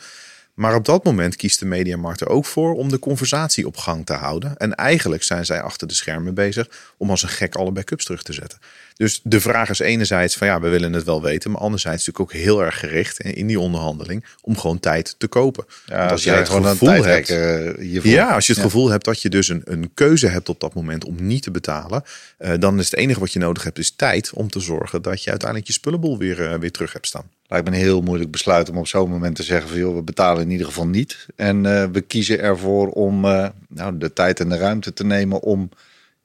[0.57, 4.05] Maar op dat moment kiest de mediamarkt er ook voor om de conversatie op gang
[4.05, 4.57] te houden.
[4.57, 8.23] En eigenlijk zijn zij achter de schermen bezig om als een gek alle backups terug
[8.23, 8.59] te zetten.
[8.97, 11.51] Dus de vraag is enerzijds van ja, we willen het wel weten.
[11.51, 15.65] Maar anderzijds natuurlijk ook heel erg gericht in die onderhandeling om gewoon tijd te kopen.
[15.85, 17.37] Ja, als jij gewoon een gevoel hebt- eh,
[17.79, 18.11] hiervoor.
[18.11, 18.67] ja, als je het Ja.
[18.69, 21.51] gevoel hebt dat je dus een, een keuze hebt op dat moment om niet te
[21.51, 22.03] betalen,
[22.37, 25.23] eh, dan is het enige wat je nodig hebt, is tijd om te zorgen dat
[25.23, 27.29] je uiteindelijk je spullenboel weer, eh, weer terug hebt staan.
[27.47, 30.01] Lijkt me een heel moeilijk besluit om op zo'n moment te zeggen van joh, we
[30.01, 31.25] betalen in ieder geval niet.
[31.35, 33.21] En we kiezen ervoor om
[33.69, 35.69] nou, de tijd en de ruimte te nemen om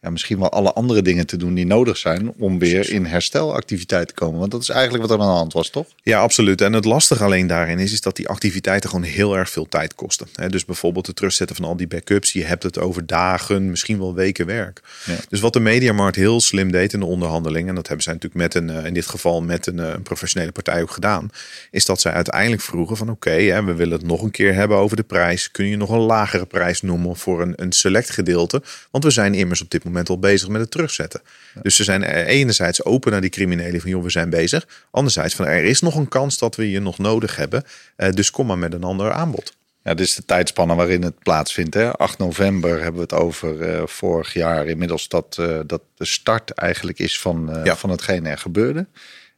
[0.03, 4.09] ja, misschien wel alle andere dingen te doen die nodig zijn om weer in herstelactiviteit
[4.09, 4.39] te komen.
[4.39, 5.87] Want dat is eigenlijk wat er aan de hand was, toch?
[6.03, 6.61] Ja, absoluut.
[6.61, 9.95] En het lastige alleen daarin is, is dat die activiteiten gewoon heel erg veel tijd
[9.95, 10.29] kosten.
[10.49, 12.33] Dus bijvoorbeeld het terugzetten van al die backups.
[12.33, 14.81] Je hebt het over dagen, misschien wel weken werk.
[15.05, 15.15] Ja.
[15.29, 18.43] Dus wat de Mediamarkt heel slim deed in de onderhandeling, en dat hebben zij natuurlijk
[18.43, 21.31] met een, eh, in dit geval met een, eh, een professionele partij ook gedaan,
[21.71, 24.77] is dat zij uiteindelijk vroegen van oké, hè, we willen het nog een keer hebben
[24.77, 25.51] over de prijs.
[25.51, 28.63] Kun je nog een lagere prijs noemen voor een, een select gedeelte?
[28.91, 31.21] Want we zijn immers op dit moment al bezig met het terugzetten.
[31.63, 34.67] Dus ze zijn er enerzijds open naar die criminelen van joh, we zijn bezig.
[34.91, 37.65] Anderzijds van er is nog een kans dat we je nog nodig hebben.
[37.97, 39.55] Eh, dus kom maar met een ander aanbod.
[39.85, 41.75] Ja, dit is de tijdspanne waarin het plaatsvindt.
[41.75, 41.93] Hè?
[41.93, 44.67] 8 november hebben we het over eh, vorig jaar.
[44.67, 47.77] Inmiddels dat, eh, dat de start eigenlijk is van, Ja.
[47.77, 48.87] van hetgeen er gebeurde.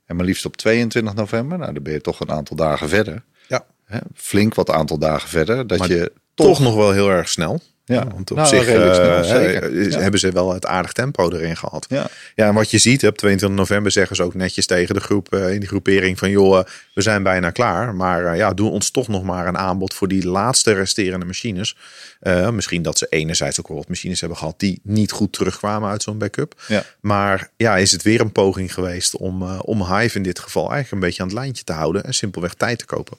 [0.07, 1.59] En maar liefst op 22 november.
[1.59, 3.23] Nou, dan ben je toch een aantal dagen verder.
[3.49, 3.65] Ja.
[3.85, 3.99] Hè?
[4.15, 5.67] Flink wat aantal dagen verder.
[5.67, 7.61] Dat Maar je Toch nog wel heel erg snel.
[7.87, 8.07] Ja.
[8.15, 9.99] want op Nou, zich redelijk eh, Ja.
[10.01, 11.87] hebben ze wel het aardig tempo erin gehad.
[11.89, 12.07] Ja.
[12.35, 15.33] Ja, en wat je ziet, op 22 november zeggen ze ook netjes tegen de groep
[15.35, 16.65] eh, in die groepering van joh, eh,
[16.95, 17.95] we zijn bijna klaar.
[17.95, 21.77] Maar eh, ja, doe ons toch nog maar een aanbod voor die laatste resterende machines.
[22.21, 25.91] Eh, misschien dat ze enerzijds ook wel wat machines hebben gehad die niet goed terugkwamen
[25.91, 26.63] uit zo'n backup.
[26.69, 26.83] Ja.
[27.01, 30.93] Maar ja, is het weer een poging geweest om, om Hive in dit geval eigenlijk
[30.93, 33.17] een beetje aan het lijntje te houden en simpelweg tijd te kopen.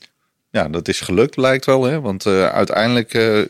[0.49, 1.83] Ja, dat is gelukt, lijkt wel.
[1.83, 2.01] Hè?
[2.01, 3.41] Want eh, uiteindelijk eh,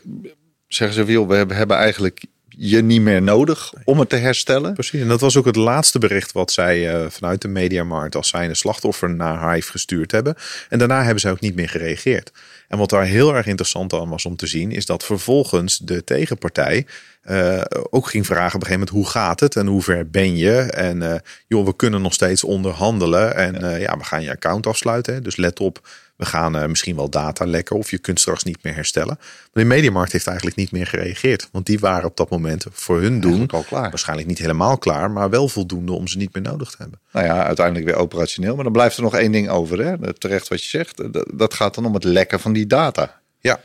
[0.76, 2.24] zeggen ze, joh, we hebben, eigenlijk
[2.58, 4.72] je niet meer nodig om het te herstellen.
[4.72, 8.28] Precies, en dat was ook het laatste bericht wat zij eh, vanuit de mediamarkt als
[8.28, 10.34] zijnde slachtoffer naar Hive gestuurd hebben.
[10.68, 12.32] En daarna hebben zij ook niet meer gereageerd.
[12.68, 16.04] En wat daar heel erg interessant aan was om te zien, is dat vervolgens de
[16.04, 16.86] tegenpartij
[17.22, 17.60] eh,
[17.90, 20.56] ook ging vragen op een gegeven moment hoe gaat het en hoe ver ben je?
[20.60, 24.66] En eh, joh, we kunnen nog steeds onderhandelen en ja, ja we gaan je account
[24.66, 25.14] afsluiten.
[25.14, 25.20] Hè?
[25.20, 28.62] Dus let op, we gaan uh, misschien wel data lekken of je kunt straks niet
[28.62, 29.16] meer herstellen.
[29.18, 31.48] Maar de mediamarkt heeft eigenlijk niet meer gereageerd.
[31.52, 33.90] Want die waren op dat moment voor hun doen al klaar.
[33.90, 37.00] waarschijnlijk niet helemaal klaar, maar wel voldoende om ze niet meer nodig te hebben.
[37.12, 38.54] Nou ja, uiteindelijk weer operationeel.
[38.54, 39.84] Maar dan blijft er nog één ding over.
[39.84, 40.14] Hè?
[40.14, 41.12] Terecht wat je zegt.
[41.12, 43.20] Dat, dat gaat dan om het lekken van die data.
[43.40, 43.60] Ja,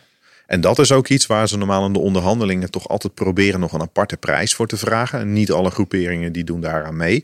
[0.52, 3.74] en dat is ook iets waar ze normaal in de onderhandelingen toch altijd proberen nog
[3.74, 5.20] een aparte prijs voor te vragen.
[5.20, 7.24] En niet alle groeperingen die doen daaraan mee.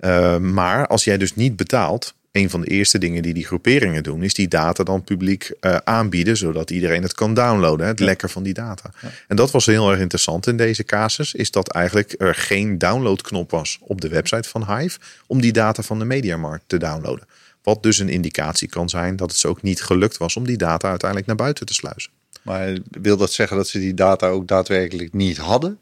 [0.00, 4.02] Uh, maar als jij dus niet betaalt, een van de eerste dingen die die groeperingen
[4.02, 8.30] doen, is die data dan publiek uh, aanbieden, zodat iedereen het kan downloaden, het lekker
[8.30, 8.90] van die data.
[9.02, 9.10] Ja.
[9.28, 13.50] En dat was heel erg interessant in deze casus, is dat eigenlijk er geen downloadknop
[13.50, 17.26] was op de website van Hive om die data van de Mediamarkt te downloaden.
[17.62, 20.56] Wat dus een indicatie kan zijn dat het ze ook niet gelukt was om die
[20.56, 22.10] data uiteindelijk naar buiten te sluizen.
[22.42, 25.78] Maar wil dat zeggen dat ze die data ook daadwerkelijk niet hadden?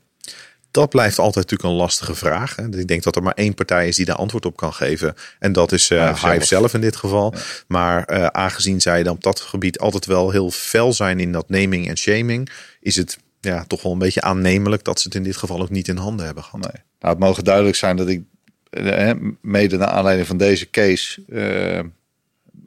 [0.77, 2.59] Dat blijft altijd natuurlijk een lastige vraag.
[2.59, 5.15] Ik denk dat er maar één partij is die daar antwoord op kan geven.
[5.39, 6.45] En dat is uh, Hive, zelf.
[6.45, 6.75] zelf.
[6.75, 7.35] in dit geval.
[7.69, 11.49] Maar uh, aangezien zij dan op dat gebied altijd wel heel fel zijn in dat
[11.49, 12.51] naming en shaming,
[12.81, 15.71] is het ja, toch wel een beetje aannemelijk dat ze het in dit geval ook
[15.71, 16.61] niet in handen hebben gehad.
[16.61, 16.83] Nee.
[17.01, 18.23] Nou, het mogen duidelijk zijn dat ik
[18.71, 21.23] eh, mede naar aanleiding van deze case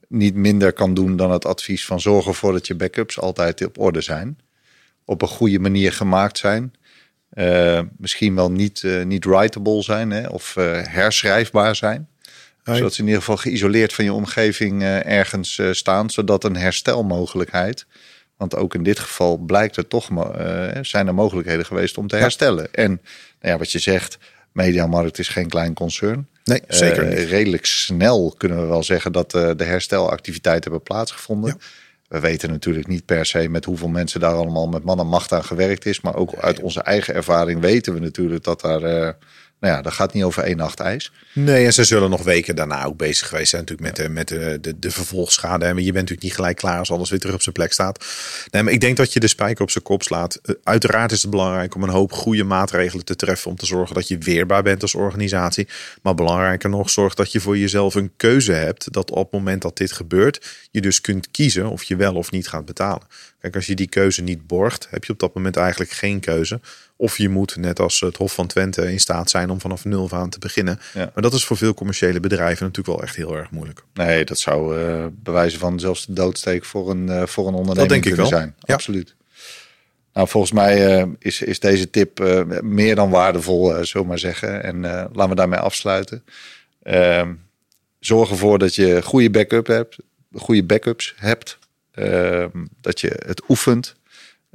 [0.07, 3.79] niet minder kan doen dan het advies van zorg ervoor dat je backups altijd op
[3.79, 4.39] orde zijn.
[5.05, 6.73] Op een goede manier gemaakt zijn.
[7.33, 12.07] Uh, misschien wel niet, uh, niet writable zijn hè, of uh, herschrijfbaar zijn.
[12.63, 17.85] Zodat ze in ieder geval geïsoleerd van je omgeving ergens staan, zodat een herstelmogelijkheid.
[18.37, 20.09] Want ook in dit geval blijkt er toch,
[20.81, 22.67] zijn er mogelijkheden geweest om te herstellen.
[22.71, 22.83] Ja.
[22.83, 22.89] En
[23.41, 24.17] nou ja, wat je zegt,
[24.51, 26.27] Mediamarkt is geen klein concern.
[26.43, 27.29] Nee, zeker niet.
[27.29, 31.57] Redelijk snel kunnen we wel zeggen dat de herstelactiviteiten hebben plaatsgevonden.
[31.59, 31.65] Ja.
[32.09, 35.31] We weten natuurlijk niet per se met hoeveel mensen daar allemaal met man en macht
[35.31, 36.01] aan gewerkt is.
[36.01, 39.09] Maar ook uit onze eigen ervaring weten we natuurlijk dat daar uh,
[39.59, 41.11] nou ja, dat gaat niet over één nacht ijs.
[41.33, 44.27] Nee, en ze zullen nog weken daarna ook bezig geweest zijn natuurlijk met, de, met
[44.27, 45.65] de, de, de vervolgschade.
[45.65, 48.05] En je bent natuurlijk niet gelijk klaar als alles weer terug op zijn plek staat.
[48.51, 50.41] Nee, maar ik denk dat je de spijker op zijn kop slaat.
[50.63, 54.07] Uiteraard is het belangrijk om een hoop goede maatregelen te treffen om te zorgen dat
[54.07, 55.67] je weerbaar bent als organisatie.
[56.01, 58.93] Maar belangrijker nog, zorg dat je voor jezelf een keuze hebt.
[58.93, 62.31] Dat op het moment dat dit gebeurt, je dus kunt kiezen of je wel of
[62.31, 63.07] niet gaat betalen.
[63.39, 66.59] Kijk, als je die keuze niet borgt, heb je op dat moment eigenlijk geen keuze.
[67.01, 70.09] Of je moet, net als het Hof van Twente, in staat zijn om vanaf nul
[70.11, 70.79] aan te beginnen.
[70.93, 71.11] Ja.
[71.13, 73.83] Maar dat is voor veel commerciële bedrijven natuurlijk wel echt heel erg moeilijk.
[73.93, 77.77] Nee, dat zou uh, bewijzen van zelfs de doodsteek voor een, uh, voor een onderneming
[77.77, 78.25] dat denk ik wel.
[78.25, 78.55] zijn.
[78.59, 78.73] Ja.
[78.73, 79.15] Absoluut.
[80.13, 82.19] Nou, volgens mij uh, is, is deze tip
[82.61, 84.63] meer dan waardevol, uh, zullen maar zeggen.
[84.63, 86.23] En laten we daarmee afsluiten.
[86.83, 87.33] Ehm,
[87.99, 89.97] zorg ervoor dat je goede backup hebt,
[90.33, 91.57] goede backups hebt.
[91.91, 93.95] Ehm, dat je het oefent.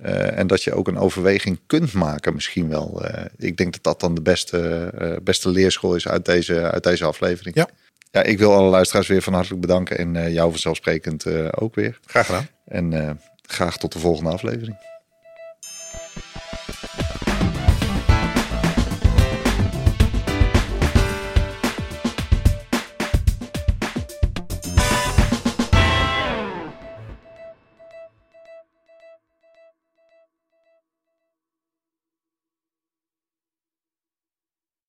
[0.02, 3.02] Uh, en dat je ook een overweging kunt maken, misschien wel.
[3.04, 6.82] Uh, ik denk dat dat dan de beste, uh, beste leerschool is uit deze, uit
[6.82, 7.56] deze aflevering.
[7.56, 7.68] Ja.
[8.10, 9.98] ja, ik wil alle luisteraars weer van hartelijk bedanken.
[9.98, 11.26] En jou vanzelfsprekend
[11.56, 11.98] ook weer.
[12.06, 12.48] Graag gedaan.
[12.64, 14.76] En graag tot de volgende aflevering.